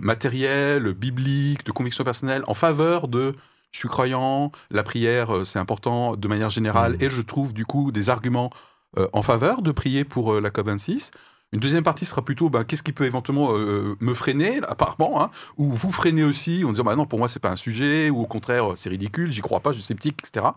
[0.01, 3.35] matériels, bibliques, de conviction personnelle en faveur de
[3.73, 7.01] je suis croyant, la prière, euh, c'est important de manière générale, Mhm.
[7.01, 8.49] et je trouve du coup des arguments
[8.97, 11.09] euh, en faveur de prier pour euh, la COP26.
[11.51, 15.29] Une deuxième partie sera plutôt bah, qu'est-ce qui peut éventuellement euh, me freiner, apparemment, hein,
[15.57, 18.21] ou vous freiner aussi en disant bah non, pour moi, c'est pas un sujet, ou
[18.21, 20.47] au contraire, c'est ridicule, j'y crois pas, je suis sceptique, etc.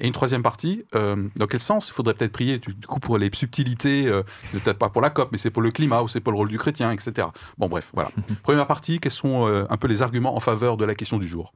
[0.00, 1.88] Et une troisième partie, euh, dans quel sens?
[1.88, 5.10] Il faudrait peut-être prier du coup pour les subtilités, euh, c'est peut-être pas pour la
[5.10, 7.28] COP, mais c'est pour le climat, ou c'est pour le rôle du chrétien, etc.
[7.58, 8.10] Bon, bref, voilà.
[8.42, 11.52] Première partie, quels sont un peu les arguments en faveur de la question du jour?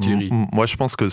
[0.00, 0.28] Thierry.
[0.52, 1.04] Moi, je pense que,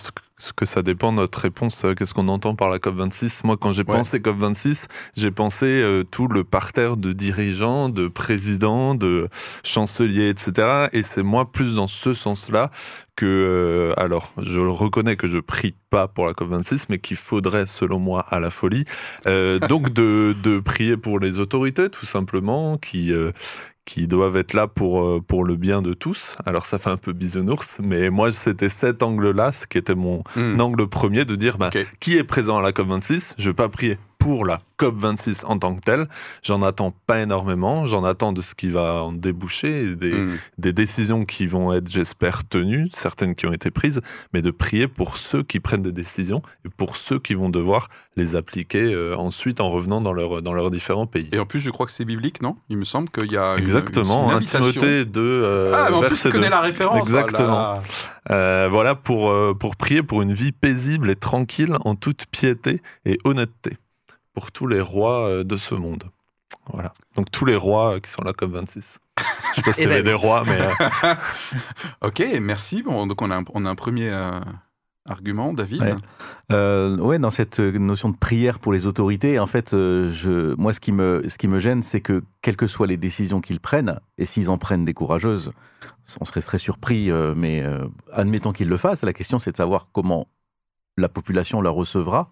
[0.55, 1.83] que ça dépend de notre réponse.
[1.83, 3.97] euh, Qu'est-ce qu'on entend par la COP26 Moi, quand j'ai Ouais.
[3.97, 9.29] pensé COP26, j'ai pensé euh, tout le parterre de dirigeants, de présidents, de
[9.63, 10.88] chanceliers, etc.
[10.93, 12.71] Et c'est moi plus dans ce sens-là
[13.15, 17.65] que, euh, alors, je reconnais que je prie pas pour la COP26, mais qu'il faudrait,
[17.65, 18.86] selon moi, à la folie,
[19.25, 23.12] euh, donc de, de prier pour les autorités, tout simplement, qui,
[23.88, 26.36] qui doivent être là pour, euh, pour le bien de tous.
[26.45, 30.23] Alors ça fait un peu bisounours, mais moi c'était cet angle-là, ce qui était mon
[30.36, 30.60] Hmm.
[30.60, 31.69] angle premier, de dire bah,
[32.00, 35.73] qui est présent à la COP26 Je vais pas prier pour la COP26 en tant
[35.73, 36.05] que telle.
[36.43, 37.85] J'en attends pas énormément.
[37.85, 40.37] J'en attends de ce qui va en déboucher, des, Hmm.
[40.57, 44.01] des décisions qui vont être, j'espère, tenues, certaines qui ont été prises,
[44.33, 47.87] mais de prier pour ceux qui prennent des décisions et pour ceux qui vont devoir
[48.17, 51.29] les appliquer euh, ensuite en revenant dans, leur, dans leurs différents pays.
[51.31, 52.57] Et en plus, je crois que c'est biblique, non?
[52.67, 54.71] Il me semble qu'il y a une- Exactement, une, un invitation.
[54.73, 56.49] Timothée 2, euh, Ah, mais en plus, tu connais 2.
[56.49, 56.97] la référence.
[56.97, 57.79] oh Exactement.
[58.29, 63.17] Euh, voilà, pour, pour prier pour une vie paisible et tranquille en toute piété et
[63.23, 63.77] honnêteté
[64.38, 66.04] pour tous les rois euh, de ce monde.
[66.71, 66.93] Voilà.
[67.15, 69.00] Donc tous les rois euh, qui sont là comme 26.
[69.17, 71.15] Je sais pas s'il y Eh ben avait des rois, mais euh,
[72.08, 72.84] Ok, merci.
[72.84, 74.39] Bon, donc on a un, on a un premier euh,
[75.08, 75.82] argument, David.
[75.82, 75.95] Ouais.
[76.52, 80.71] Euh, ouais, dans cette notion de prière pour les autorités, en fait, euh, je, moi,
[80.71, 83.60] ce qui me, ce qui me gêne, c'est que quelles que soient les décisions qu'ils
[83.60, 85.52] prennent, et s'ils en prennent des courageuses,
[86.21, 89.02] on serait très surpris, euh, mais euh, admettons qu'ils le fassent.
[89.02, 90.28] La question, c'est de savoir comment
[90.95, 92.30] la population la recevra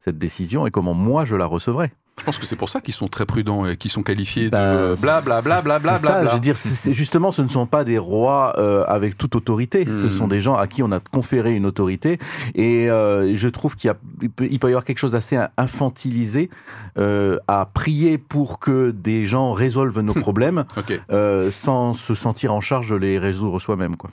[0.00, 1.92] cette décision et comment moi je la recevrai.
[2.18, 5.00] Je pense que c'est pour ça qu'ils sont très prudents et qu'ils sont qualifiés de
[5.00, 5.98] bla bla bla bla bla.
[6.26, 6.56] Je veux dire,
[6.90, 9.86] justement, ce ne sont pas des rois euh, avec toute autorité.
[9.86, 10.10] Ce Hmm.
[10.10, 12.18] sont des gens à qui on a conféré une autorité.
[12.54, 16.50] Et euh, je trouve qu'il y a, il peut, y avoir quelque chose d'assez infantilisé
[16.98, 20.64] euh, à prier pour que des gens résolvent nos problèmes
[21.10, 23.96] euh, sans se sentir en charge de les résoudre soi-même.
[23.96, 24.10] Quoi.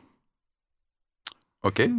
[1.64, 1.90] ok.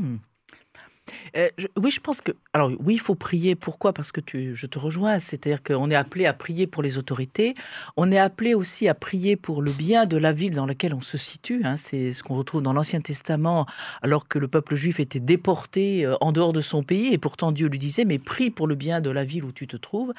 [1.37, 2.33] Euh, je- oui, je pense que.
[2.53, 3.55] Alors, oui, il faut prier.
[3.55, 3.93] Pourquoi?
[3.93, 5.19] Parce que tu, je te rejoins.
[5.19, 7.55] C'est-à-dire qu'on est appelé à prier pour les autorités.
[7.97, 11.01] On est appelé aussi à prier pour le bien de la ville dans laquelle on
[11.01, 11.61] se situe.
[11.65, 11.77] hein.
[11.77, 13.67] C'est ce qu'on retrouve dans l'Ancien Testament,
[14.03, 17.13] alors que le peuple juif était déporté euh, en dehors de son pays.
[17.13, 19.67] Et pourtant, Dieu lui disait Mais prie pour le bien de la ville où tu
[19.67, 20.13] te trouves.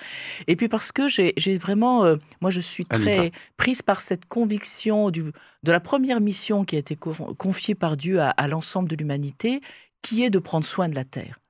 [0.48, 2.06] Et puis, parce que j'ai vraiment.
[2.06, 3.38] euh, moi, je suis très Anita.
[3.58, 7.98] prise par cette conviction du, de la première mission qui a été co- confiée par
[7.98, 9.62] Dieu à, à l'ensemble de l'humanité,
[10.02, 11.42] qui est de prendre soin de la terre.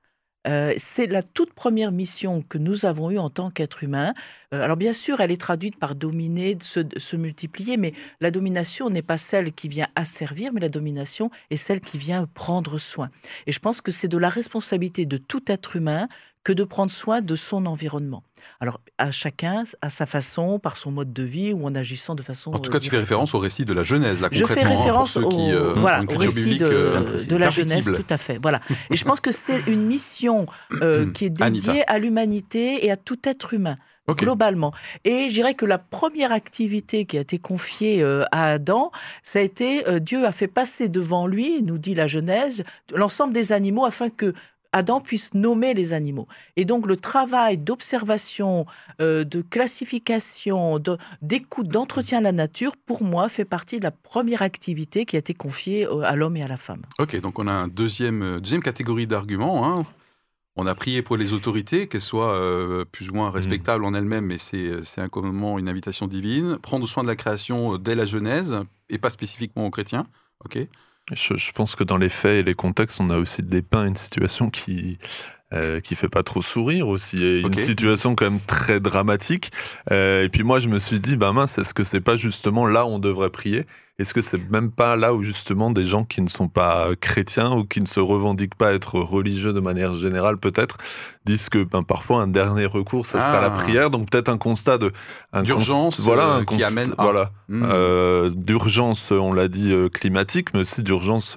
[0.48, 4.12] Euh, c'est la toute première mission que nous avons eue en tant qu'être humain.
[4.52, 9.02] Euh, alors bien sûr, elle est traduite par dominer, se multiplier, mais la domination n'est
[9.02, 13.08] pas celle qui vient asservir, mais la domination est celle qui vient prendre soin.
[13.46, 16.08] Et je pense que c'est de la responsabilité de tout être humain
[16.44, 18.24] que de prendre soin de son environnement.
[18.60, 22.22] Alors à chacun, à sa façon, par son mode de vie ou en agissant de
[22.22, 22.52] façon...
[22.52, 24.54] En tout euh, cas, tu fais référence au récit de la Genèse, là, Je fais
[24.54, 24.72] concrètement.
[24.72, 27.50] hein, référence pour ceux qui, au, euh, voilà, au culture récit de, euh, de la
[27.50, 28.38] Genèse, tout à fait.
[28.40, 28.60] Voilà.
[28.90, 30.46] Et je pense que c'est une mission
[30.80, 31.84] euh, qui est dédiée Anita.
[31.92, 33.76] à l'humanité et à tout être humain,
[34.08, 34.72] globalement.
[35.04, 38.02] Et je dirais que la première activité qui a été confiée
[38.32, 38.90] à Adam,
[39.22, 43.52] ça a été Dieu a fait passer devant lui, nous dit la Genèse, l'ensemble des
[43.52, 44.34] animaux afin que
[44.72, 46.26] Adam puisse nommer les animaux.
[46.56, 48.66] Et donc le travail d'observation,
[49.00, 53.90] euh, de classification, de- d'écoute, d'entretien de la nature, pour moi, fait partie de la
[53.90, 56.82] première activité qui a été confiée à l'homme et à la femme.
[56.98, 59.66] Ok, donc on a une deuxième, euh, deuxième catégorie d'arguments.
[59.66, 59.84] hein.
[60.56, 64.26] On a prié pour les autorités, qu'elles soient euh, plus ou moins respectables en elles-mêmes,
[64.26, 66.58] mais c'est c'est un commandement, une invitation divine.
[66.58, 68.58] Prendre soin de la création dès la Genèse,
[68.90, 70.06] et pas spécifiquement aux chrétiens.
[70.44, 70.58] Ok.
[71.10, 74.50] Je, pense que dans les faits et les contextes, on a aussi dépeint une situation
[74.50, 74.98] qui
[75.52, 79.50] euh, qui fait pas trop sourire aussi, et une situation quand même très dramatique.
[79.90, 82.66] Euh, et puis moi, je me suis dit, bah mince, est-ce que c'est pas justement
[82.66, 83.66] là où on devrait prier?
[83.98, 87.52] Est-ce que c'est même pas là où justement des gens qui ne sont pas chrétiens
[87.52, 90.78] ou qui ne se revendiquent pas être religieux de manière générale, peut-être,
[91.26, 93.42] disent que ben, parfois un dernier recours, ça sera Ah.
[93.42, 93.90] la prière.
[93.90, 94.92] Donc peut-être un constat de
[95.44, 97.62] D'urgence, voilà, euh, un qui const- amène à- voilà, Hmm.
[97.70, 101.36] euh, d'urgence, on l'a dit, climatique, mais aussi d'urgence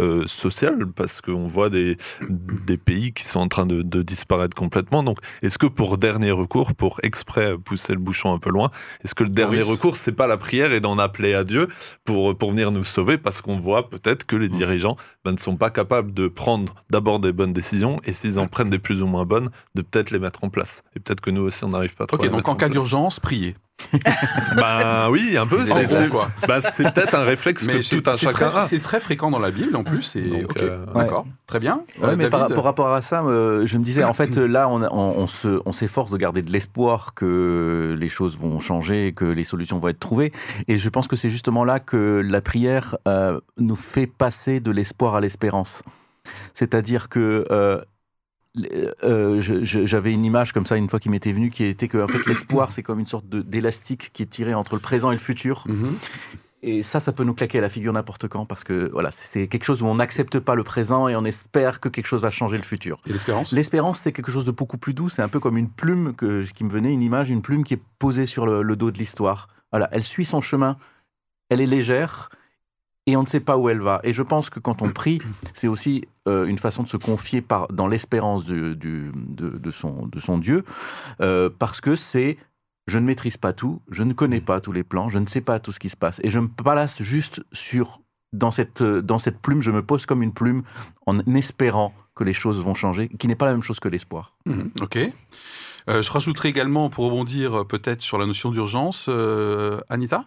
[0.00, 1.96] euh, sociale, parce qu'on voit des,
[2.30, 5.02] des pays qui sont en train de, de disparaître complètement.
[5.02, 8.70] Donc, est-ce que pour dernier recours, pour exprès pousser le bouchon un peu loin,
[9.04, 11.68] est-ce que le dernier Maurice recours, c'est pas la prière et d'en appeler à Dieu
[12.04, 14.52] pour, pour venir nous sauver, parce qu'on voit peut-être que les Mm.
[14.56, 18.48] dirigeants ben, ne sont pas capables de prendre d'abord des bonnes décisions, et s'ils en
[18.48, 20.82] prennent des plus ou moins bonnes, de peut-être les mettre en place.
[20.96, 22.56] Et peut-être que nous aussi, on n'arrive pas trop à Ok, les donc en en
[22.56, 23.56] cas d'urgence, prier.
[24.56, 25.60] bah oui, un peu.
[25.60, 26.30] C'est gros, c'est- quoi.
[26.46, 28.62] bah, c'est peut-être un réflexe Mais que tout un chacun très, a.
[28.62, 30.16] c'est très fréquent dans la Bible en plus.
[30.16, 31.82] Et, euh, d'accord, très bien.
[32.00, 34.82] Ouais, Euh, mais par, rapport à ça, euh, je me disais, en fait, là, on,
[34.82, 39.12] a- on, on se- on s'efforce de garder de l'espoir que les choses vont changer,
[39.14, 40.32] que les solutions vont être trouvées.
[40.68, 44.70] Et je pense que c'est justement là que la prière euh, nous fait passer de
[44.70, 45.82] l'espoir à l'espérance.
[46.54, 47.46] C'est-à-dire que
[49.04, 52.06] euh, j'avais une image comme ça une fois qui m'était venue, qui était que en
[52.06, 55.20] fait, l'espoir, c'est comme une sorte d'élastique qui est tiré entre le présent et le
[55.20, 55.64] futur.
[55.66, 55.96] Mhm.
[56.64, 59.48] Et ça, ça peut nous claquer à la figure n'importe quand, parce que voilà, c'est
[59.48, 62.30] quelque chose où on n'accepte pas le présent et on espère que quelque chose va
[62.30, 63.00] changer le futur.
[63.06, 63.50] Et l'espérance?
[63.50, 65.08] L'espérance, c'est quelque chose de beaucoup plus doux.
[65.08, 67.74] C'est un peu comme une plume que, qui me venait, une image, une plume qui
[67.74, 69.48] est posée sur le, le dos de l'histoire.
[69.72, 70.76] Voilà, elle suit son chemin,
[71.48, 72.28] elle est légère
[73.06, 74.00] et on ne sait pas où elle va.
[74.04, 75.20] Et je pense que quand on prie,
[75.54, 80.20] c'est aussi euh, une façon de se confier par, dans l'espérance de, de son, de
[80.20, 80.64] son Dieu,
[81.20, 82.38] euh, parce que c'est
[82.88, 85.40] je ne maîtrise pas tout, je ne connais pas tous les plans, je ne sais
[85.40, 86.20] pas tout ce qui se passe.
[86.24, 88.00] Et je me place juste sur,
[88.32, 90.64] dans cette, dans cette plume, je me pose comme une plume
[91.06, 94.34] en espérant que les choses vont changer, qui n'est pas la même chose que l'espoir.
[94.46, 94.98] Mhm, Ok.
[95.88, 99.08] Euh, je rajouterai également, pour rebondir peut-être sur la notion d'urgence,
[99.88, 100.26] Anita?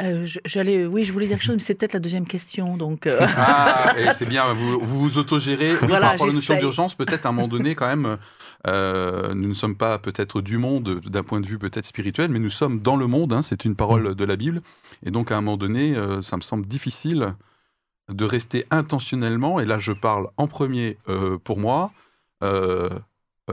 [0.00, 2.76] Euh, J'allais, oui, je voulais dire quelque chose, mais c'est peut-être la deuxième question.
[2.76, 5.72] Donc, euh, Ah, c'est bien, vous vous, vous autogérez.
[5.72, 8.16] Oui, Voilà, par rapport à la notion d'urgence, peut-être à un moment donné, quand même,
[8.68, 12.38] euh, nous ne sommes pas peut-être du monde d'un point de vue peut-être spirituel, mais
[12.38, 14.62] nous sommes dans le monde, hein, c'est une parole de la Bible.
[15.04, 17.34] Et donc, à un moment donné, ça me semble difficile
[18.08, 20.96] de rester intentionnellement, et là je parle en premier
[21.44, 21.92] pour moi,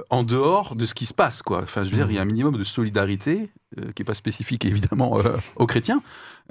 [0.10, 1.41] en dehors de ce qui se passe.
[1.41, 1.62] Quoi.
[1.63, 4.13] Enfin, je veux dire, il y a un minimum de solidarité, euh, qui n'est pas
[4.13, 6.01] spécifique évidemment euh, aux chrétiens,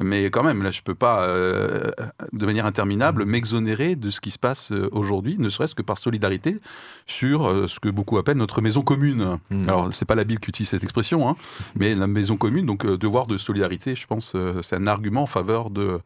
[0.03, 1.91] mais quand même, là, je ne peux pas, euh,
[2.33, 5.99] de manière interminable, m'exonérer de ce qui se passe euh, aujourd'hui, ne serait-ce que par
[5.99, 6.61] solidarité
[7.07, 9.39] sur euh, ce que beaucoup appellent notre maison commune.
[9.51, 9.69] Mm.
[9.69, 11.37] Alors, c'est pas la Bible qui utilise cette expression, hein,
[11.77, 15.23] mais la maison commune, donc euh, devoir de solidarité, je pense, euh, c'est un argument
[15.23, 16.01] en faveur de,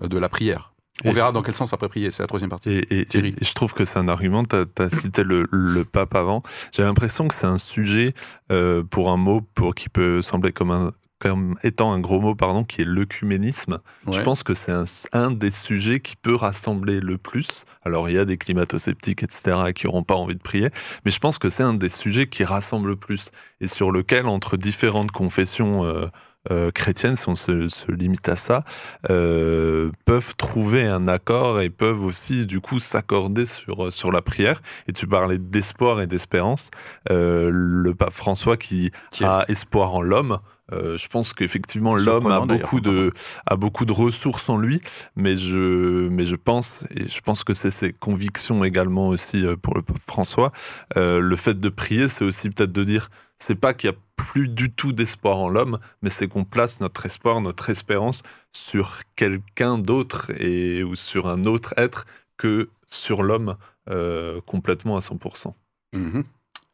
[0.00, 0.72] de la prière.
[1.04, 2.70] On Et- verra dans quel sens après prier, c'est la troisième partie.
[2.70, 3.34] Et, et- Thierry.
[3.40, 6.42] et je trouve que c'est un argument, tu as, cité le, le pape avant.
[6.72, 8.14] J'ai l'impression que c'est un sujet
[8.50, 12.34] euh, pour un mot pour, qui peut sembler comme, un, comme étant un gros mot,
[12.34, 13.78] pardon, qui est l'œcuménisme.
[14.10, 17.64] Je pense que c'est un, un des sujets qui peut rassembler le plus.
[17.84, 20.68] Alors il y a des climato-sceptiques, etc., qui n'auront pas envie de prier,
[21.04, 23.30] mais je pense que c'est un des sujets qui rassemble le plus
[23.60, 26.06] et sur lequel, entre différentes confessions euh,
[26.50, 28.64] euh, chrétiennes, si on se, se limite à ça,
[29.10, 34.60] euh, peuvent trouver un accord et peuvent aussi du coup s'accorder sur, sur la prière.
[34.86, 36.70] Et tu parlais d'espoir et d'espérance.
[37.10, 39.28] Euh, le pape François qui Tiens.
[39.30, 40.38] a espoir en l'homme.
[40.72, 43.12] euh, je pense qu'effectivement l'homme a beaucoup de
[43.46, 44.80] a beaucoup de ressources en lui,
[45.16, 49.74] mais je mais je pense et je pense que c'est ses convictions également aussi pour
[49.74, 50.52] le pape François.
[50.98, 53.08] euh, le fait de prier, c'est aussi peut-être de dire
[53.38, 56.80] c'est pas qu'il y a plus du tout d'espoir en l'homme, mais c'est qu'on place
[56.80, 58.22] notre espoir, notre espérance
[58.52, 62.04] sur quelqu'un d'autre et ou sur un autre être
[62.36, 63.56] que sur l'homme
[63.90, 65.54] euh, complètement à 100%.
[65.94, 66.24] Mhm.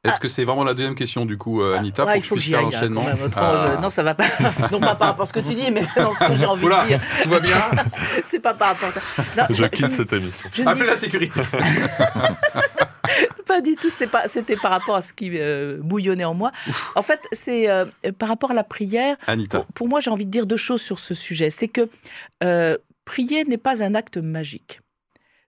[0.05, 2.35] Est-ce que c'est vraiment la deuxième question, du coup, euh, Anita, Ah, pour il faut
[2.35, 3.75] que faire là, l'enchaînement Ah.
[3.77, 4.25] je- Non, ça va pas.
[4.71, 6.67] non, pas par rapport à ce que tu dis, mais dans ce que j'ai envie
[6.67, 7.01] Oula, de dire.
[7.23, 7.57] tout va bien?
[8.27, 10.47] C'est pas par rapport à Non, Je quitte cette émission.
[10.67, 11.41] Appelez dis la sécurité
[13.47, 13.91] pas du tout.
[13.91, 14.29] C'était pas.
[14.29, 16.53] C'était par rapport à ce qui euh, bouillonnait en moi.
[16.95, 17.85] En fait, c'est euh,
[18.19, 19.17] par rapport à la prière.
[19.27, 19.59] Anita.
[19.59, 21.51] Pour, pour moi, j'ai envie de dire deux choses sur ce sujet.
[21.51, 21.89] C'est que
[22.43, 24.81] euh, prier n'est pas un acte magique.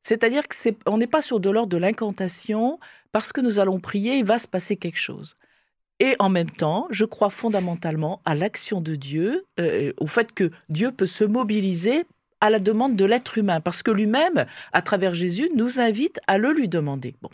[0.02, 2.78] C'est-à-dire que c'est, on n'est pas sur de l'ordre de l'incantation.
[3.12, 5.36] Parce que nous allons prier, il va se passer quelque chose.
[5.98, 10.50] Et en même temps, je crois fondamentalement à l'action de Dieu, euh, au fait que
[10.68, 12.04] Dieu peut se mobiliser
[12.40, 16.37] à la demande de l'être humain, parce que lui-même, à travers Jésus, nous invite à
[16.38, 17.14] le lui demander.
[17.22, 17.31] Bon.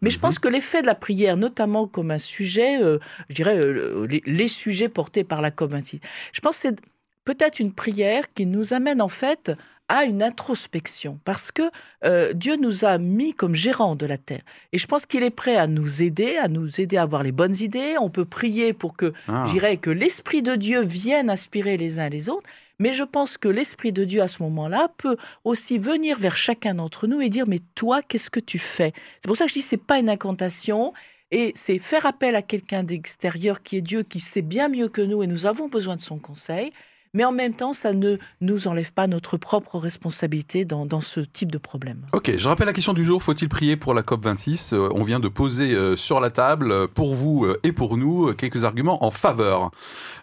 [0.00, 0.22] Mais je Mhm.
[0.22, 4.22] pense que l'effet de la prière, notamment comme un sujet, euh, je dirais euh, les,
[4.24, 6.00] les sujets portés par la COP26,
[6.32, 6.76] je pense que c'est
[7.24, 9.52] peut-être une prière qui nous amène en fait
[9.88, 11.62] à une introspection, parce que
[12.04, 14.40] euh, Dieu nous a mis comme gérants de la terre.
[14.72, 17.30] Et je pense qu'il est prêt à nous aider, à nous aider à avoir les
[17.30, 17.94] bonnes idées.
[18.00, 19.44] On peut prier pour que Ah.
[19.46, 23.38] je dirais que l'Esprit de Dieu vienne inspirer les uns les autres, mais je pense
[23.38, 27.30] que l'Esprit de Dieu à ce moment-là peut aussi venir vers chacun d'entre nous et
[27.30, 28.92] dire mais toi qu'est-ce que tu fais?
[29.16, 30.92] C'est pour ça que je dis c'est pas une incantation
[31.30, 35.00] et c'est faire appel à quelqu'un d'extérieur qui est Dieu qui sait bien mieux que
[35.02, 36.72] nous et nous avons besoin de son conseil.
[37.16, 41.50] Mais en même temps, ça ne nous enlève pas notre propre responsabilité dans, ce type
[41.50, 42.04] de problème.
[42.12, 45.18] Ok, je rappelle la question du jour, faut-il prier pour la COP26 Euh, On vient
[45.18, 49.10] de poser euh, sur la table, euh, pour vous et pour nous, quelques arguments en
[49.10, 49.70] faveur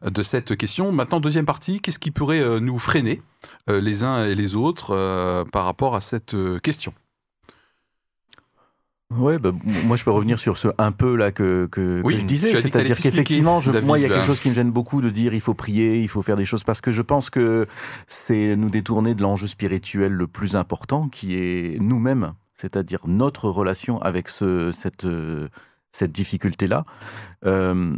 [0.06, 0.92] de cette question.
[0.92, 3.24] Maintenant, deuxième partie, qu'est-ce qui pourrait nous freiner
[3.68, 6.94] les uns et les autres par rapport à cette question?
[9.18, 9.52] Ouais, bah,
[9.86, 12.56] moi je peux revenir sur ce un peu là que, que, que Oui, je disais,
[12.56, 15.42] c'est-à-dire qu'effectivement, moi il y a quelque chose qui me gêne beaucoup de dire il
[15.42, 17.68] faut prier, il faut faire des choses, parce que je pense que
[18.08, 24.02] c'est nous détourner de l'enjeu spirituel le plus important qui est nous-mêmes, c'est-à-dire notre relation
[24.02, 25.48] avec ce, cette, euh,
[25.92, 26.86] cette difficulté-là.
[27.46, 27.96] Euh,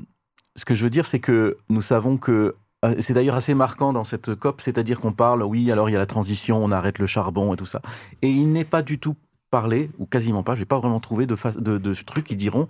[0.55, 3.93] ce que je veux dire, c'est que nous savons que euh, c'est d'ailleurs assez marquant
[3.93, 6.99] dans cette COP, c'est-à-dire qu'on parle, oui, alors il y a la transition, on arrête
[6.99, 7.81] le charbon et tout ça.
[8.21, 9.15] Et il n'est pas du tout
[9.55, 12.67] parlé, ou quasiment pas, j'ai pas vraiment trouvé de, de, de trucs qui diront,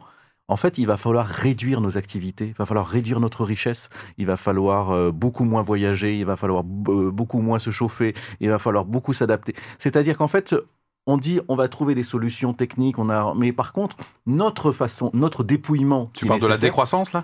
[0.47, 4.27] en fait, il va falloir réduire nos activités, il va falloir réduire notre richesse, il
[4.27, 8.59] va falloir euh, beaucoup moins voyager, il va falloir beaucoup moins se chauffer, il va
[8.59, 9.55] falloir beaucoup s'adapter.
[9.79, 10.53] C'est-à-dire qu'en fait,
[11.07, 15.11] on dit on va trouver des solutions techniques, on a, mais par contre, notre façon,
[15.13, 16.07] notre dépouillement.
[16.13, 17.23] Tu parles de la décroissance là?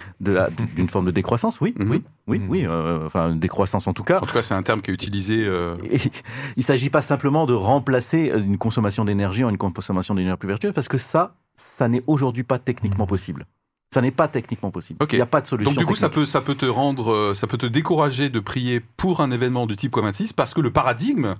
[0.76, 1.90] d'une forme de décroissance, oui, Mhm.
[1.92, 2.50] oui, oui, Mhm.
[2.50, 4.18] oui, euh, enfin décroissance en tout cas.
[4.20, 5.44] En tout cas, c'est un terme qui est utilisé.
[5.46, 5.98] euh, Et
[6.56, 10.38] il ne s'agit pas simplement de remplacer euh, une consommation d'énergie en une consommation d'énergie
[10.38, 13.46] plus vertueuse, parce que ça, ça n'est aujourd'hui pas techniquement possible.
[13.94, 15.06] Ça n'est pas techniquement possible.
[15.12, 15.70] Il n'y a pas de solution.
[15.72, 18.40] Donc du coup, ça peut, ça peut te rendre, euh, ça peut te décourager de
[18.40, 21.36] prier pour un événement du type COP26 parce que le paradigme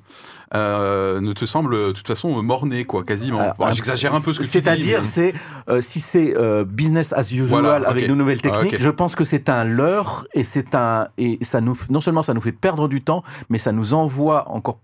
[0.54, 3.54] euh, ne te semble de toute façon morné, quoi, quasiment.
[3.58, 4.54] Bon, J'exagère un peu ce que tu dis.
[4.66, 5.34] C'est-à-dire, mais- c'est
[5.70, 9.16] euh, si c'est euh, business as usual Voilà, avec de nouvelles Ah, techniques, je pense
[9.16, 12.52] que c'est un leurre et c'est un et ça nous non seulement ça nous fait
[12.52, 14.80] perdre du temps, mais ça nous envoie encore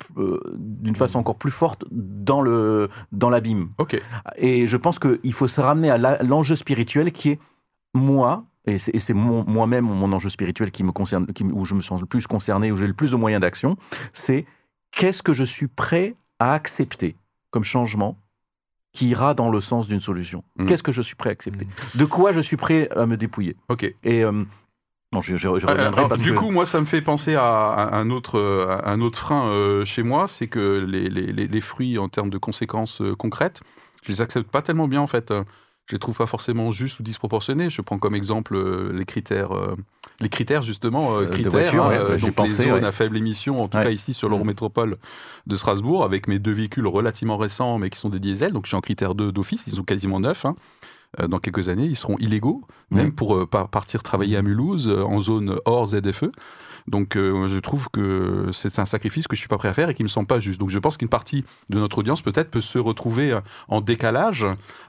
[0.56, 3.72] d'une façon encore plus forte dans le dans l'abîme.
[3.78, 4.02] Ok.
[4.38, 7.40] Et je pense qu'il faut se ramener à l'enjeu spirituel qui est
[7.94, 12.02] moi, et c'est moi-même mon enjeu spirituel qui me concerne, qui, où je me sens
[12.02, 13.78] le plus concerné, où j'ai le plus de moyens d'action,
[14.14, 14.46] c'est
[14.92, 17.16] qu'est-ce que je suis prêt à accepter
[17.52, 18.18] comme changement
[18.94, 20.44] qui ira dans le sens d'une solution?
[20.58, 20.66] Mhm.
[20.68, 21.68] Qu'est-ce que je suis prêt à accepter?
[21.96, 23.56] De quoi je suis prêt à me dépouiller?
[23.70, 23.84] Ok.
[24.04, 24.32] Et euh,
[25.14, 27.02] non, je, je- je Euh, reviendrai alors, parce du que coup, moi, ça me fait
[27.02, 28.40] penser à, un autre,
[28.84, 32.30] un autre frein euh, chez moi, c'est que les, les- les- les fruits en termes
[32.30, 33.62] de conséquences euh, concrètes,
[34.04, 35.32] je les accepte pas tellement bien en fait.
[35.88, 37.70] Je les trouve pas forcément justes ou disproportionnés.
[37.70, 39.76] Je prends comme exemple euh, les critères, euh,
[40.20, 42.84] les critères justement, euh, de critères, voiture, hein, ouais, donc les zones ouais.
[42.84, 43.84] à faible émission, en tout Ouais.
[43.86, 44.32] cas ici sur Mm.
[44.32, 44.98] l'Eurométropole
[45.48, 48.52] de Strasbourg, avec mes deux véhicules relativement récents, mais qui sont des diesels.
[48.52, 50.46] Donc je suis en critère 2 d'office, ils sont quasiment neufs.
[50.46, 50.56] hein.
[51.30, 55.04] Dans quelques années, ils seront illégaux, même pour euh, par- partir travailler à Mulhouse euh,
[55.04, 56.26] en zone hors ZFE.
[56.88, 59.90] Donc euh, je trouve que c'est un sacrifice que je suis pas prêt à faire
[59.90, 60.60] et qui me semble pas juste.
[60.60, 64.46] Donc je pense qu'une partie de notre audience peut-être peut se retrouver euh, en décalage,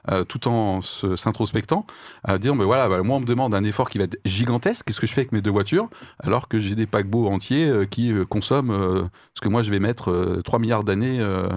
[0.09, 1.85] euh, tout en s'introspectant,
[2.23, 4.85] à dire mais voilà, bah, moi on me demande un effort qui va être gigantesque.
[4.85, 5.89] Qu'est-ce que je fais avec mes deux voitures?
[6.19, 9.69] Alors que j'ai des paquebots entiers euh, qui euh, consomment euh, ce que moi je
[9.69, 11.49] vais mettre euh, 3 milliards d'années euh,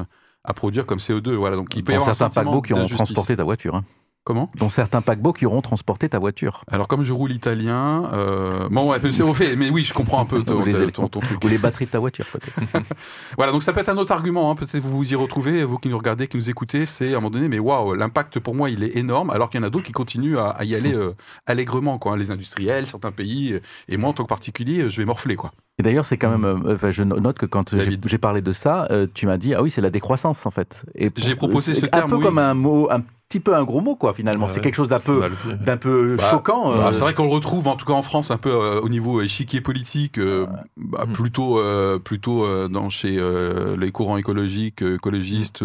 [0.44, 1.34] à produire comme CO2.
[1.34, 2.96] Voilà, donc il peut y avoir un certains paquebots qui d'injustice.
[2.96, 3.76] transporté ta voiture.
[3.76, 3.84] hein.
[4.24, 4.52] Comment?
[4.56, 6.64] Dont certains paquebots qui auront transporté ta voiture.
[6.70, 10.20] Alors comme je roule italien, euh, bon ouais, c'est au fait, mais oui, je comprends
[10.20, 11.44] un peu ton, les ton- truc.
[11.44, 12.60] Ou les batteries de ta voiture, peut-être.
[13.36, 15.78] Voilà, donc ça peut être un autre argument, hein, peut-être vous vous y retrouvez, vous
[15.78, 18.54] qui nous regardez, qui nous écoutez, c'est à un moment donné, mais waouh, l'impact pour
[18.54, 20.76] moi il est énorme, alors qu'il y en a d'autres qui continuent à, à y
[20.76, 21.14] aller euh,
[21.46, 23.58] allègrement, quoi, hein, les industriels, certains pays,
[23.88, 25.50] et moi en tant que particulier, je vais morfler, quoi.
[25.78, 26.44] Et d'ailleurs, c'est quand même.
[26.44, 29.62] euh, enfin, je note que quand j'ai parlé de ça, euh, tu m'as dit ah
[29.62, 30.84] oui, c'est la décroissance en fait.
[31.16, 32.22] J'ai proposé c'est ce un terme, peu oui.
[32.22, 34.12] comme un mot, un petit peu un gros mot quoi.
[34.12, 35.22] Finalement, c'est Ouais, quelque chose d'un C'est peu,
[35.64, 36.70] d'un peu Bah, choquant.
[36.76, 38.80] Bah, euh, c'est vrai qu'on le retrouve, en tout cas en France, un peu euh,
[38.82, 40.20] au niveau échiquier politique,
[40.76, 41.12] bah, Mm.
[41.14, 41.60] plutôt,
[42.04, 43.18] plutôt dans, chez
[43.78, 45.64] les courants écologiques, écologistes,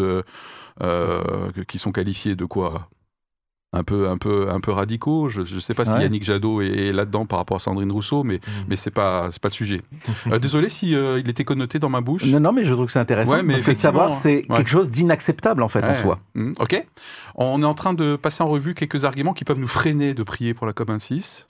[0.81, 2.87] euh, qui sont qualifiés de quoi?
[3.73, 5.29] Un peu, un peu, un peu radicaux.
[5.29, 6.01] Je ne sais pas si Ouais.
[6.03, 8.39] Yannick Jadot est, est là-dedans par rapport à Sandrine Rousseau, mais, Mm.
[8.69, 9.81] mais c'est pas, c'est pas le sujet.
[10.31, 12.25] Euh, désolé si euh, il était connoté dans ma bouche.
[12.25, 13.31] Non, non, mais je trouve que c'est intéressant.
[13.33, 14.57] Ouais, mais parce que de savoir, c'est ouais.
[14.57, 16.19] quelque chose d'inacceptable en fait en soi.
[16.35, 16.85] Mm, ok.
[17.35, 20.23] On est en train de passer en revue quelques arguments qui peuvent nous freiner de
[20.23, 21.45] prier pour la COP26.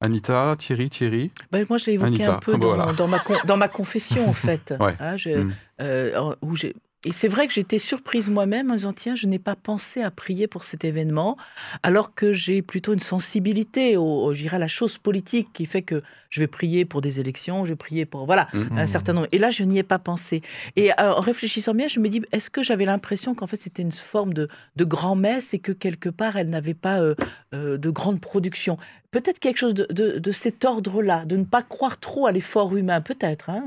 [0.00, 1.30] Anita, Thierry, Thierry.
[1.52, 2.92] Ben, moi, je l'ai évoqué Anita, un peu ah bah dans, voilà.
[2.92, 4.74] dans ma, con- dans ma confession, en fait.
[4.80, 4.96] Ouais.
[4.98, 5.52] Hein, je- Mm.
[5.80, 9.38] euh, où j'ai- et c'est vrai que j'étais surprise moi-même en disant tiens, je n'ai
[9.38, 11.36] pas pensé à prier pour cet événement,
[11.82, 16.02] alors que j'ai plutôt une sensibilité au, dirais, à la chose politique qui fait que
[16.30, 18.78] je vais prier pour des élections, je vais prier pour voilà Mm.
[18.78, 19.28] un certain nombre.
[19.32, 20.42] Et là, je n'y ai pas pensé.
[20.76, 23.82] Et euh, en réfléchissant bien, je me dis est-ce que j'avais l'impression qu'en fait c'était
[23.82, 27.14] une forme de, de grand-messe et que quelque part elle n'avait pas euh,
[27.54, 28.78] euh, de grande production?
[29.10, 32.74] Peut-être quelque chose de, de- de cet ordre-là, de ne pas croire trop à l'effort
[32.76, 33.50] humain, peut-être.
[33.50, 33.64] hein,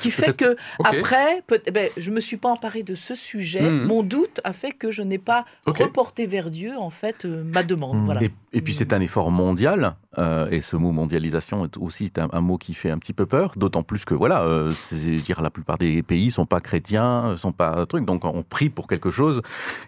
[0.00, 3.62] qui fait que après, eh ben, je me suis pas emparée de ce sujet.
[3.62, 3.86] Mhm.
[3.86, 7.62] Mon doute a fait que je n'ai pas reporté vers Dieu en fait euh, ma
[7.62, 8.04] demande.
[8.04, 8.22] Voilà.
[8.22, 12.28] Et, et puis c'est un effort mondial, euh, et ce mot mondialisation est aussi un,
[12.32, 15.50] un mot qui fait un petit peu peur, d'autant plus que voilà, euh, dire la
[15.50, 19.40] plupart des pays sont pas chrétiens, sont pas trucs, donc on prie pour quelque chose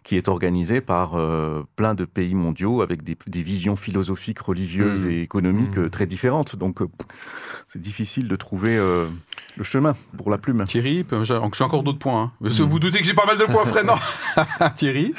[0.05, 5.05] qui est organisé par euh, plein de pays mondiaux avec des, des visions philosophiques, religieuses
[5.05, 5.11] Mhm.
[5.11, 5.85] et économiques Mhm.
[5.85, 6.55] euh, très différentes.
[6.57, 6.79] Donc
[7.69, 10.63] c'est difficile de trouver le chemin pour la plume.
[10.65, 11.35] Thierry, j'ai
[11.65, 12.23] encore d'autres points.
[12.25, 12.33] hein.
[12.43, 13.99] Parce que vous doutez que j'ai pas mal de points freinants.
[14.77, 15.15] Thierry?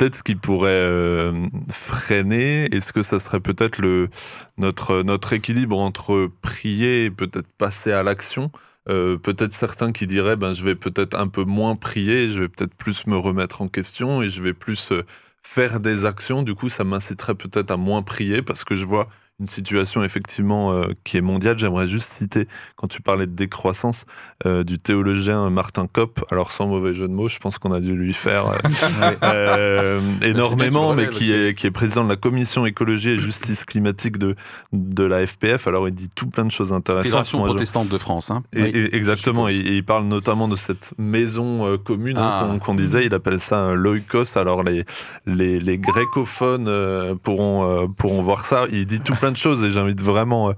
[0.00, 1.32] Peut-être ce qui pourrait euh,
[1.68, 4.08] freiner, est-ce que ça serait peut-être le
[4.56, 8.50] notre notre équilibre entre prier et peut-être passer à l'action?
[8.88, 12.48] Euh, peut-être certains qui diraient ben je vais peut-être un peu moins prier, je vais
[12.48, 15.04] peut-être plus me remettre en question et je vais plus euh,
[15.42, 16.42] faire des actions.
[16.42, 19.10] Du coup, ça m'inciterait peut-être à moins prier parce que je vois
[19.40, 21.58] une situation effectivement euh, qui est mondiale.
[21.58, 24.04] J'aimerais juste citer, quand tu parlais de décroissance,
[24.46, 27.80] euh, du théologien Martin Kopp, alors sans mauvais jeu de mots, je pense qu'on a
[27.80, 32.66] dû lui faire euh, euh, énormément, mais qui est, qui est président de la commission
[32.66, 34.36] écologie et justice climatique de,
[34.72, 35.66] de la FPF.
[35.66, 37.04] Alors il dit tout plein de choses intéressantes.
[37.04, 38.30] Fédération Moi, je- protestante de France.
[38.30, 38.42] Hein.
[38.54, 42.58] et- et- exactement, et, et il parle notamment de cette maison commune hein, Ah.
[42.64, 44.84] qu'on disait, il appelle ça un loikos, alors les,
[45.26, 50.00] les, les grécophones pourront, pourront voir ça, il dit tout plein de choses et j'invite
[50.00, 50.52] vraiment euh,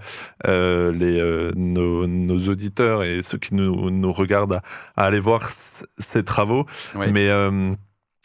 [0.47, 4.61] euh, les, euh, nos, nos auditeurs et ceux qui nous, nous regardent
[4.97, 5.51] à, à aller voir
[5.99, 6.66] ces travaux.
[7.12, 7.73] Mais euh,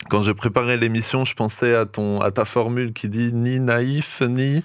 [0.09, 4.21] quand j'ai préparé l'émission, je pensais à, ton, à ta formule qui dit ni naïf,
[4.21, 4.63] ni...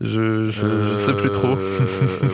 [0.00, 1.56] Je, je, je sais plus trop.
[1.56, 1.80] Euh,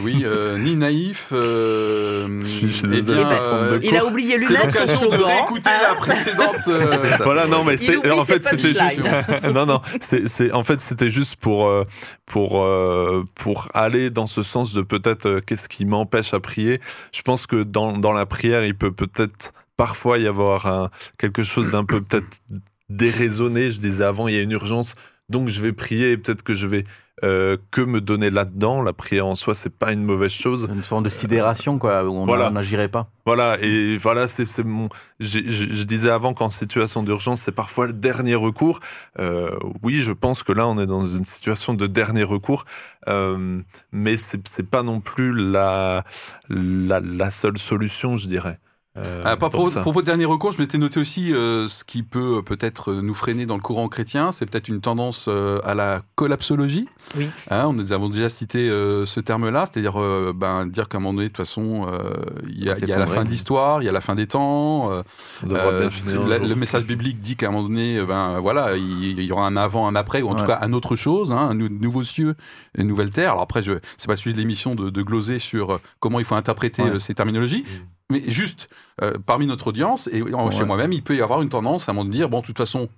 [0.03, 1.29] oui, euh, ni naïf.
[1.33, 5.23] Euh, Je eh bien, euh, Il a oublié c'est lui-même son l'occasion de slogan.
[5.27, 6.57] réécouter la précédente.
[6.69, 10.83] euh, Voilà, non, mais c'est en fait c'était juste non non, c'est c'est en fait
[10.83, 11.85] c'était juste pour euh,
[12.27, 16.81] pour euh, pour aller dans ce sens de peut-être euh, qu'est-ce qui m'empêche à prier.
[17.13, 21.43] Je pense que dans dans la prière, il peut peut-être parfois y avoir un, quelque
[21.45, 22.43] chose d'un peu peut-être
[22.91, 23.71] déraisonné.
[23.71, 24.95] Je disais avant, il y a une urgence,
[25.31, 26.13] donc je vais prier.
[26.13, 26.85] et Peut-être que je vais
[27.23, 28.83] euh, que me donner là-dedans?
[28.83, 30.69] La prière en soi, c'est pas une mauvaise chose.
[30.75, 32.51] Une forme de sidération, quoi, où on Voilà.
[32.51, 33.09] n'agirait pas.
[33.27, 34.89] Voilà, et voilà, c'est mon.
[35.21, 38.81] Je, je disais avant qu'en situation d'urgence, c'est parfois le dernier recours.
[39.19, 39.51] Euh,
[39.83, 42.65] oui, je pense que là, on est dans une situation de dernier recours,
[43.09, 43.61] euh,
[43.93, 46.05] mais c'est c'est pas non plus la,
[46.49, 48.59] la, la seule solution, je dirais.
[48.97, 49.81] Euh, Ah, pas pour pro- ça.
[49.81, 53.03] propos de dernier recours, je m'étais noté aussi euh, ce qui peut euh, peut-être euh,
[53.03, 56.89] nous freiner dans le courant chrétien, c'est peut-être une tendance euh, à la collapsologie.
[57.17, 57.27] Oui.
[57.51, 61.01] Hein, on nous avons déjà cité euh, ce terme-là, c'est-à-dire euh, ben, dire qu'à un
[61.01, 62.15] moment donné, de toute façon, euh,
[62.49, 63.17] il y a, y a la vrai.
[63.17, 64.93] fin de l'histoire, il y a la fin des temps.
[64.93, 65.03] euh,
[65.51, 65.91] euh,
[66.29, 69.45] la- le message biblique dit qu'à un moment donné, ben voilà, il, il y aura
[69.47, 72.05] un avant, un après, ou en tout cas un autre chose, hein, un nou- nouveau
[72.05, 72.37] cieux,
[72.79, 73.33] une nouvelle terre.
[73.33, 76.25] Alors après, je, c'est pas le sujet de l'émission de, de gloser sur comment il
[76.25, 76.91] faut interpréter Ouais.
[76.91, 77.65] euh, ces terminologies,
[78.11, 78.69] mais juste
[79.03, 81.93] euh, parmi notre audience et en- chez moi-même, il peut y avoir une tendance à
[81.93, 82.89] de dire bon, de toute façon,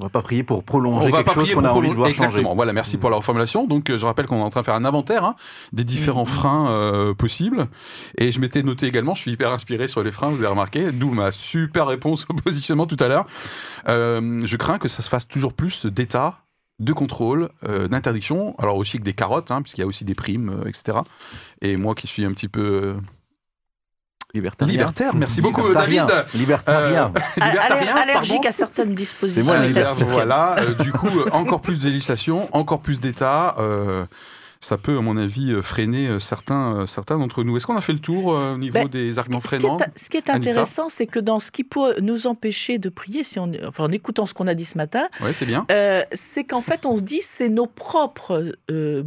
[0.00, 1.72] On va pas prier pour prolonger on va quelque pas chose prier qu'on pour a
[1.74, 2.42] envie de prolonger- voir Exactement.
[2.50, 2.54] changer.
[2.56, 3.66] Voilà, merci pour la reformulation.
[3.66, 5.34] Donc, euh, je rappelle qu'on est en train de faire un inventaire hein,
[5.72, 6.26] des différents Mm.
[6.26, 7.66] freins euh, possibles.
[8.16, 10.92] Et je m'étais noté également, je suis hyper inspiré sur les freins, vous avez remarqué,
[10.92, 13.26] d'où ma super réponse au positionnement tout à l'heure.
[13.88, 16.38] Euh, je crains que ça se fasse toujours plus d'état
[16.78, 20.14] de contrôle, euh, d'interdiction, alors aussi avec des carottes, hein, puisqu'il y a aussi des
[20.14, 20.98] primes, euh, etc.
[21.60, 22.94] Et moi qui suis un petit peu euh,
[24.34, 24.72] Libertarien.
[24.72, 26.04] libertaire, merci beaucoup Libertarien.
[26.06, 27.12] David, Libertarien.
[27.16, 31.60] Euh, libertarien, Aller- allergique à certaines dispositions C'est moi, voilà, euh, du coup, euh, encore
[31.62, 33.56] plus de législation, encore plus d'État.
[33.58, 34.04] euh,
[34.60, 37.56] ça peut, à mon avis, freiner certains, certains d'entre nous.
[37.56, 39.50] Est-ce qu'on a fait le tour euh, au niveau Ben, des Ce arguments qui- ce
[39.50, 42.78] qui est- freinants Ce qui est intéressant, c'est que dans ce qui peut nous empêcher
[42.78, 45.64] de prier, si on, enfin, en écoutant ce qu'on a dit ce matin, c'est bien.
[45.70, 49.04] euh, c'est qu'en fait, on se dit c'est nos propres euh,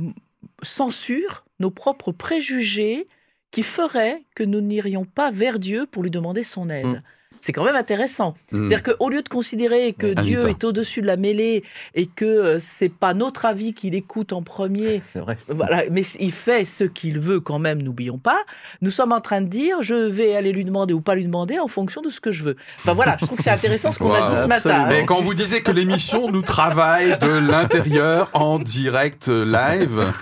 [0.64, 3.08] censures, nos propres préjugés
[3.52, 6.86] qui feraient que nous n'irions pas vers Dieu pour lui demander son aide.
[6.86, 7.02] Mm.
[7.42, 8.36] C'est quand même intéressant.
[8.52, 8.70] Hmm.
[8.70, 10.14] C'est-à-dire qu'au lieu de considérer que.
[10.22, 11.64] Dieu est au-dessus de la mêlée
[11.96, 15.38] et que euh, c'est pas notre avis qu'il écoute en premier, vrai.
[15.48, 18.40] voilà, mais il fait ce qu'il veut quand même, n'oublions pas.
[18.82, 21.58] Nous sommes en train de dire, je vais aller lui demander ou pas lui demander
[21.58, 22.56] en fonction de ce que je veux.
[22.80, 24.70] Enfin voilà, je trouve que c'est intéressant ce qu'on a dit ce matin.
[24.70, 24.88] Absolument.
[24.88, 30.14] Mais quand vous disiez que l'émission nous travaille de l'intérieur en direct euh, live,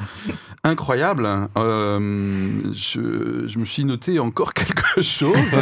[0.63, 1.27] incroyable.
[1.57, 5.55] Euh, je, je me suis noté encore quelque chose.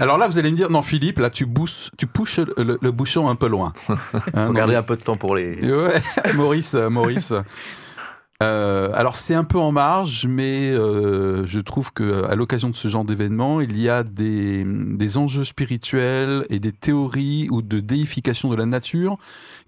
[0.00, 2.92] Alors là, vous allez me dire, non Philippe, là tu, bousses, tu pousses le, le
[2.92, 3.72] bouchon un peu loin.
[4.34, 5.56] Hein, garder un peu de temps pour les.
[5.60, 6.00] Ouais,
[6.34, 7.32] Maurice, euh, Maurice.
[8.40, 12.76] Euh, alors c'est un peu en marge, mais euh, je trouve que à l'occasion de
[12.76, 17.80] ce genre d'événement, il y a des, des enjeux spirituels et des théories ou de
[17.80, 19.18] déification de la nature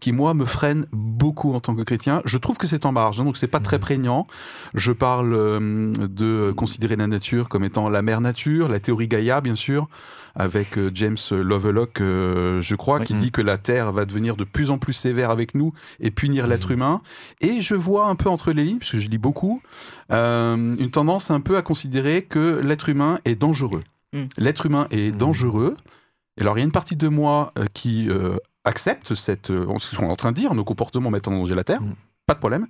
[0.00, 2.22] qui moi me freinent beaucoup en tant que chrétien.
[2.24, 4.26] Je trouve que c'est en marge, hein, donc c'est pas très prégnant.
[4.74, 9.40] Je parle euh, de considérer la nature comme étant la mère nature, la théorie Gaïa
[9.40, 9.88] bien sûr,
[10.34, 13.04] avec euh, James Lovelock, euh, je crois, Oui.
[13.04, 13.18] qui Mm.
[13.18, 16.46] dit que la Terre va devenir de plus en plus sévère avec nous et punir
[16.46, 17.02] l'être humain.
[17.40, 19.60] Et je vois un peu entre les lignes, parce que je lis beaucoup,
[20.12, 23.82] euh, une tendance un peu à considérer que l'être humain est dangereux.
[24.38, 25.76] L'être humain est dangereux.
[26.36, 29.66] Et alors, il y a une partie de moi euh, qui euh, accepte cette, euh,
[29.78, 31.80] ce qu'on est en train de dire, nos comportements mettent en danger la Terre.
[31.80, 31.94] Mm.
[32.26, 32.66] Pas de problème.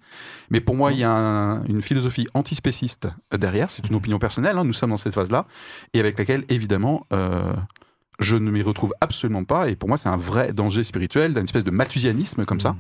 [0.51, 3.69] Mais pour moi, il y a un- une philosophie antispéciste derrière.
[3.69, 4.57] C'est une opinion personnelle.
[4.57, 5.45] hein, nous sommes dans cette phase-là.
[5.93, 7.53] Et avec laquelle, évidemment, euh,
[8.21, 9.69] je ne m'y retrouve absolument pas.
[9.69, 12.75] Et pour moi, c'est un vrai danger spirituel, d'une espèce de malthusianisme comme ça.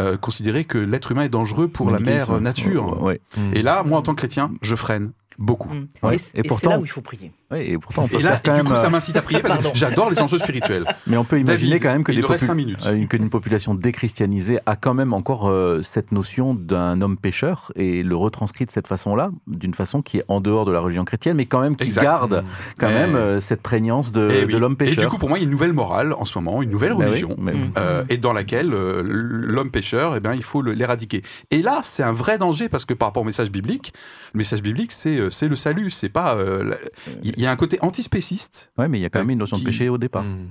[0.00, 3.00] Euh, considérer que l'être humain est dangereux pour la mère nature.
[3.02, 3.20] Ouais.
[3.52, 5.68] Et là, moi, en tant que chrétien, je freine beaucoup.
[5.72, 5.86] Mm.
[6.02, 6.16] Ouais.
[6.16, 7.32] Et, Et et pourtant- là où il faut prier.
[7.50, 9.16] Ouais, et pourtant, on peut Et là, faire et du même, coup, ça euh, m'incite
[9.16, 10.84] à prier parce que j'adore les enjeux spirituels.
[11.06, 12.84] Mais on peut imaginer David, quand même que, des popu- cinq minutes.
[12.86, 17.16] euh, une- que une population déchristianisée a quand même encore euh, cette notion d'un homme
[17.16, 20.80] pécheur et le retranscrit de cette façon-là, d'une façon qui est en dehors de la
[20.80, 22.02] religion chrétienne, mais quand même qui Exact.
[22.02, 22.44] garde
[22.78, 24.58] quand Mais- même euh, cette prégnance de, Et, de oui.
[24.60, 25.04] l'homme Et pécheur.
[25.04, 26.90] du coup, pour moi, il y a une nouvelle morale en ce moment, une nouvelle
[26.94, 27.36] Bah oui, religion.
[27.38, 27.72] mais- Mm.
[27.78, 31.22] euh, et dans laquelle euh, l'homme pécheur, eh bien, il faut l'éradiquer.
[31.52, 33.92] Et là, c'est un vrai danger parce que par rapport au message biblique,
[34.34, 35.90] le message biblique, c'est c'est le salut.
[35.90, 36.34] C'est pas.
[36.36, 36.74] euh,
[37.22, 38.70] Il y a un côté antispéciste.
[38.78, 40.22] Ouais, mais il y a quand même une notion Qui- de péché au départ.
[40.24, 40.48] Mm.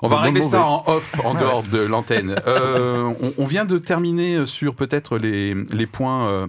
[0.00, 0.50] On va Le régler mauvais.
[0.52, 2.34] ça en off, en dehors de l'antenne.
[2.46, 6.46] Euh, on, on vient de terminer sur peut-être les, les points euh,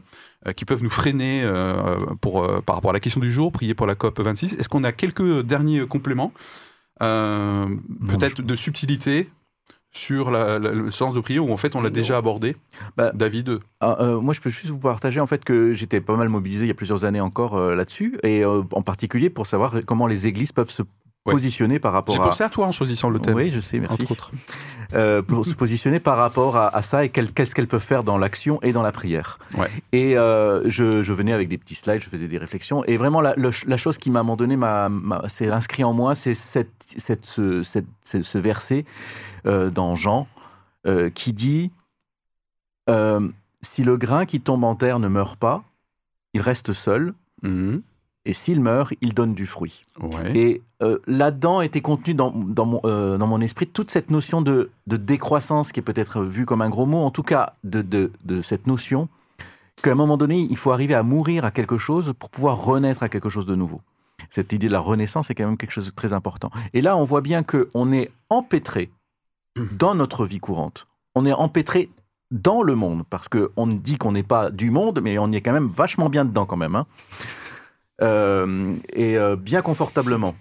[0.56, 3.74] qui peuvent nous freiner euh, pour, euh, par rapport à la question du jour, prier
[3.74, 4.54] pour la COP 26.
[4.54, 6.32] Est-ce qu'on a quelques derniers compléments
[7.02, 7.66] euh,
[8.08, 9.30] Peut-être de subtilité
[9.92, 12.56] sur la- la- le sens de prière, où en fait on l'a déjà abordé.
[12.98, 16.16] Bah, David Ah, euh, moi, je peux juste vous partager en fait que j'étais pas
[16.16, 19.48] mal mobilisé il y a plusieurs années encore euh, là-dessus, et euh, en particulier pour
[19.48, 20.84] savoir comment les églises peuvent se
[21.28, 21.34] Ouais.
[21.34, 22.24] positionner par rapport J'ai à.
[22.24, 23.36] pensé à toi en choisissant le thème.
[23.36, 24.02] Oui, je sais, merci.
[24.02, 24.32] Entre autres.
[24.94, 28.18] Euh, pour se positionner par rapport à, à ça et qu'est-ce qu'elles peuvent faire dans
[28.18, 29.40] l'action et dans la prière.
[29.58, 29.70] Ouais.
[29.94, 32.84] Et euh, je, je venais avec des petits slides, je faisais des réflexions.
[32.84, 34.58] Et vraiment, la, le- la chose qui m'a à un moment donné
[35.30, 38.84] s'est inscrit en moi, c'est cette, cette, ce, cette- ce- ce verset
[39.46, 40.28] euh, dans Jean
[41.16, 41.72] qui dit
[43.62, 45.64] Si le grain qui tombe en terre ne meurt pas,
[46.34, 47.14] il reste seul.
[47.44, 47.82] Mhm.
[48.26, 49.82] Et s'il meurt, il donne du fruit.
[50.00, 50.38] Ouais.
[50.38, 54.44] Et euh, là-dedans était contenu dans, dans, mon, euh, dans mon esprit toute cette notion
[54.44, 57.82] de, de décroissance qui est peut-être vue comme un gros mot, en tout cas de,
[57.82, 59.10] de, de cette notion
[59.82, 63.02] qu'à un moment donné, il faut arriver à mourir à quelque chose pour pouvoir renaître
[63.02, 63.82] à quelque chose de nouveau.
[64.30, 66.52] Cette idée de la renaissance est quand même quelque chose de très important.
[66.74, 68.92] Et là, on voit bien qu'on est empêtré
[69.80, 70.88] dans notre vie courante.
[71.16, 71.90] On est empêtré
[72.30, 75.42] dans le monde, parce qu'on dit qu'on n'est pas du monde, mais on y est
[75.42, 76.76] quand même vachement bien dedans quand même.
[76.76, 76.86] hein.
[78.02, 80.36] Euh, et euh, bien confortablement.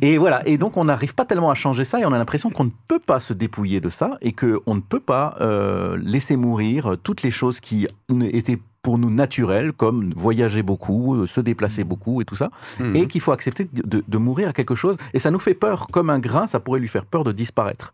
[0.00, 2.50] Et voilà, et donc on n'arrive pas tellement à changer ça et on a l'impression
[2.50, 6.34] qu'on ne peut pas se dépouiller de ça et qu'on ne peut pas euh, laisser
[6.36, 7.86] mourir toutes les choses qui
[8.32, 12.96] étaient pour nous naturelles, comme voyager beaucoup, se déplacer beaucoup et tout ça, Mhm.
[12.96, 14.96] et qu'il faut accepter de mourir à quelque chose.
[15.14, 17.92] Et ça nous fait peur, comme un grain, ça pourrait lui faire peur de disparaître.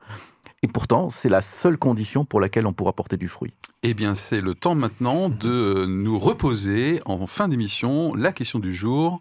[0.62, 3.52] Et pourtant, c'est la seule condition pour laquelle on pourra porter du fruit.
[3.84, 8.14] Eh bien, c'est le temps maintenant de nous reposer en fin d'émission.
[8.14, 9.20] La question du jour.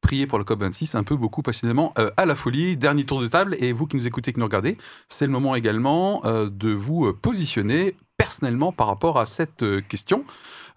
[0.00, 2.76] Prier pour le COP26 un peu, beaucoup, passionnément, euh, à la folie.
[2.76, 3.56] Dernier tour de table.
[3.58, 4.78] Et vous qui nous écoutez, qui nous regardez,
[5.08, 9.80] c'est le moment également euh, de vous euh, positionner personnellement par rapport à cette euh,
[9.80, 10.24] question.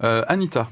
[0.03, 0.69] Euh, Anita,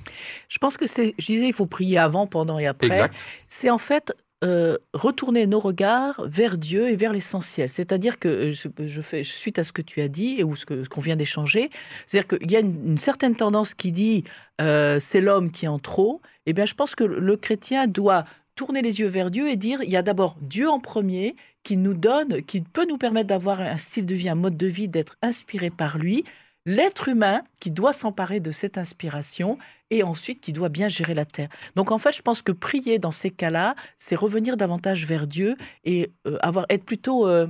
[0.48, 2.88] Je pense que c'est, je disais, il faut prier avant, pendant et après.
[2.88, 3.24] exact.
[3.50, 7.70] c'est en fait euh, retourner nos regards vers Dieu et vers l'essentiel.
[7.70, 10.66] C'est-à-dire que euh, je, fais suite à ce que tu as dit et ou ce
[10.66, 11.72] qu'on vient d'échanger,
[12.06, 14.26] c'est-à-dire qu'il y a une, certaine tendance qui dit
[14.62, 16.22] euh, c'est l'homme qui en trop.
[16.46, 19.82] Eh bien, je pense que le chrétien doit tourner les yeux vers Dieu et dire
[19.82, 23.60] il y a d'abord Dieu en premier qui nous donne, qui peut nous permettre d'avoir
[23.60, 26.24] un style de vie, un mode de vie, d'être inspiré par lui.
[26.68, 29.58] L'être humain qui doit s'emparer de cette inspiration
[29.90, 31.48] et ensuite qui doit bien gérer la terre.
[31.78, 35.56] Donc en fait, je pense que prier dans ces cas-là, c'est revenir davantage vers Dieu
[35.86, 37.48] et euh, avoir être plutôt euh,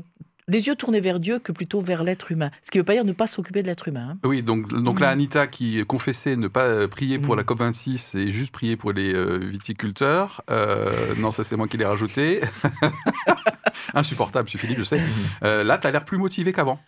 [0.48, 2.52] les yeux tournés vers Dieu que plutôt vers l'être humain.
[2.62, 4.10] Ce qui ne veut pas dire ne pas s'occuper de l'être humain.
[4.12, 4.18] hein.
[4.24, 5.14] Oui, donc, donc là, Mhm.
[5.14, 7.40] Anita qui confessait ne pas euh, prier pour Mhm.
[7.40, 10.42] la COP26 et juste prier pour les euh, viticulteurs.
[10.52, 12.40] Euh, non, ça c'est moi qui l'ai rajouté.
[13.94, 15.02] Insupportable, ce Philippe, je sais.
[15.44, 16.80] Euh, là, tu as l'air plus motivé qu'avant.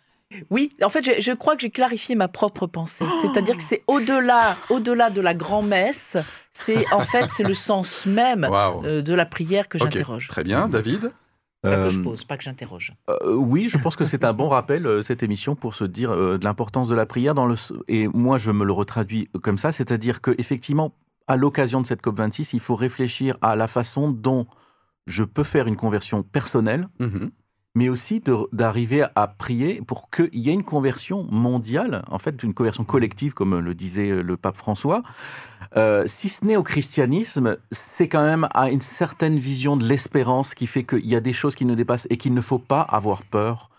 [0.49, 3.05] Oui, en fait, je, je crois que j'ai clarifié ma propre pensée.
[3.21, 6.17] C'est-à-dire que c'est au-delà, au-delà de la grand-messe.
[6.53, 8.43] C'est en fait, c'est le sens même
[8.85, 10.27] euh, de la prière que j'interroge.
[10.27, 11.11] Très bien, David?
[11.61, 12.93] Pas Euh, que je pose, pas que j'interroge.
[13.09, 16.11] Euh, oui, je pense que c'est un bon rappel, euh, cette émission, pour se dire
[16.11, 17.33] euh, de l'importance de la prière.
[17.33, 17.55] Dans le,
[17.87, 20.93] et moi, je me le retraduis comme ça, c'est-à-dire qu'effectivement,
[21.27, 24.47] à l'occasion de cette COP26, il faut réfléchir à la façon dont
[25.07, 27.31] je peux faire une conversion personnelle, Mhm.
[27.75, 32.53] Mais aussi d'arriver à prier pour qu'il y ait une conversion mondiale, en fait, une
[32.53, 35.03] conversion collective, comme le disait le pape François.
[35.77, 40.55] Euh, si ce n'est au christianisme, c'est quand même à une certaine vision de l'espérance
[40.55, 42.81] qui fait qu'il y a des choses qui nous dépassent et qu'il ne faut pas
[42.81, 43.69] avoir peur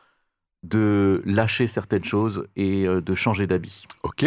[0.62, 3.86] de lâcher certaines choses et euh, de changer d'habit.
[4.02, 4.26] Ok.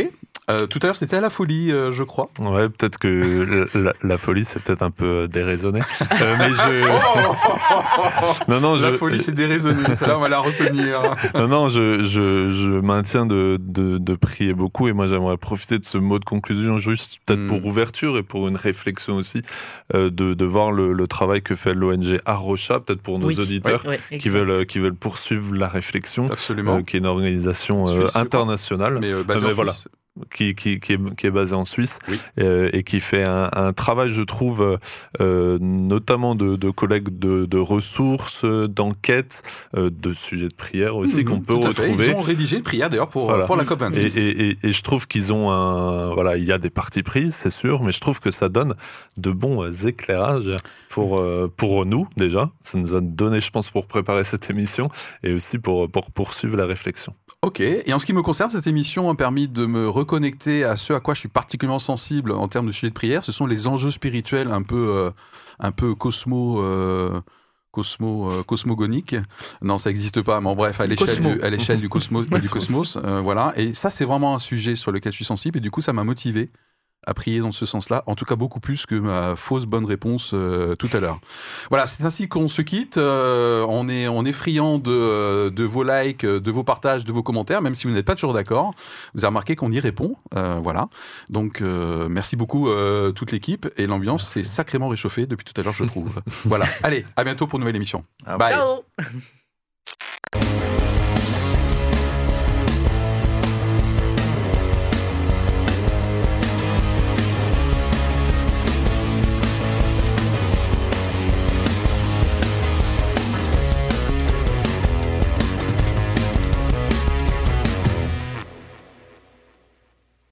[0.51, 2.25] Euh, tout à l'heure, c'était à la folie, euh, je crois.
[2.39, 5.79] Ouais, peut-être que la, la folie, c'est peut-être un peu euh, déraisonné.
[6.21, 8.51] Euh, mais je.
[8.51, 8.97] non, non, la je.
[8.97, 9.95] folie, c'est déraisonné.
[9.95, 10.99] Celle-là, on va la retenir.
[11.35, 15.79] Non, non, je, je, je maintiens de, de, de prier beaucoup et moi j'aimerais profiter
[15.79, 17.47] de ce mot de conclusion juste peut-être Mm.
[17.47, 19.41] pour ouverture et pour une réflexion aussi
[19.95, 23.39] euh, de, de voir le, le travail que fait l'ONG Arrocha, peut-être pour nos Oui.
[23.39, 23.83] auditeurs
[24.19, 26.77] qui, veulent, qui veulent poursuivre la réflexion, Absolument.
[26.77, 29.71] euh, qui est une organisation euh, internationale mais euh, basé mais en voilà.
[30.31, 32.19] Qui, qui, qui, est, qui est basée en Suisse Oui.
[32.39, 34.77] euh, et qui fait un, un travail, je trouve, euh,
[35.21, 39.41] euh, notamment de, de collecte de, de ressources, d'enquêtes,
[39.75, 41.67] euh, de sujets de prière aussi Mhm, qu'on peut fait.
[41.87, 42.07] retrouver.
[42.09, 43.45] Ils ont rédigé une prière d'ailleurs pour, Voilà.
[43.45, 44.19] pour la Et, COP26.
[44.19, 46.13] et, et, et je trouve qu'ils ont un.
[46.13, 48.75] Voilà, il y a des parties prises, c'est sûr, mais je trouve que ça donne
[49.17, 50.55] de bons éclairages
[50.89, 51.23] pour,
[51.57, 52.51] pour nous, déjà.
[52.61, 54.89] Ça nous a donné, je pense, pour préparer cette émission
[55.23, 57.15] et aussi pour, pour poursuivre la réflexion.
[57.41, 60.77] Ok, et en ce qui me concerne, cette émission a permis de me reconnecter à
[60.77, 63.23] ce à quoi je suis particulièrement sensible en termes de sujet de prière.
[63.23, 65.11] Ce sont les enjeux spirituels un peu, euh,
[65.59, 66.61] un peu cosmo.
[66.61, 67.21] euh,
[67.71, 69.15] Cosmo, euh, cosmogonique.
[69.63, 72.47] Non, ça n'existe pas, mais en bref, à l'échelle du, à l'échelle du cosmos, du
[72.47, 73.51] cosmos euh, voilà.
[73.57, 75.91] Et ça, c'est vraiment un sujet sur lequel je suis sensible, et du coup, ça
[75.91, 76.51] m'a motivé
[77.05, 80.31] à prier dans ce sens-là, en tout cas beaucoup plus que ma fausse bonne réponse
[80.33, 81.19] euh, tout à l'heure.
[81.69, 82.97] Voilà, c'est ainsi qu'on se quitte.
[82.97, 87.23] Euh, on est on est friand de, de vos likes, de vos partages, de vos
[87.23, 88.73] commentaires, même si vous n'êtes pas toujours d'accord.
[89.13, 90.87] Vous avez remarqué qu'on y répond, euh, voilà.
[91.29, 95.63] Donc euh, merci beaucoup euh, toute l'équipe et l'ambiance s'est sacrément réchauffée depuis tout à
[95.63, 96.21] l'heure, je trouve.
[96.45, 96.65] voilà.
[96.83, 98.05] Allez, à bientôt pour une nouvelle émission.
[98.25, 98.53] Ah, Bye.
[98.53, 98.83] Ciao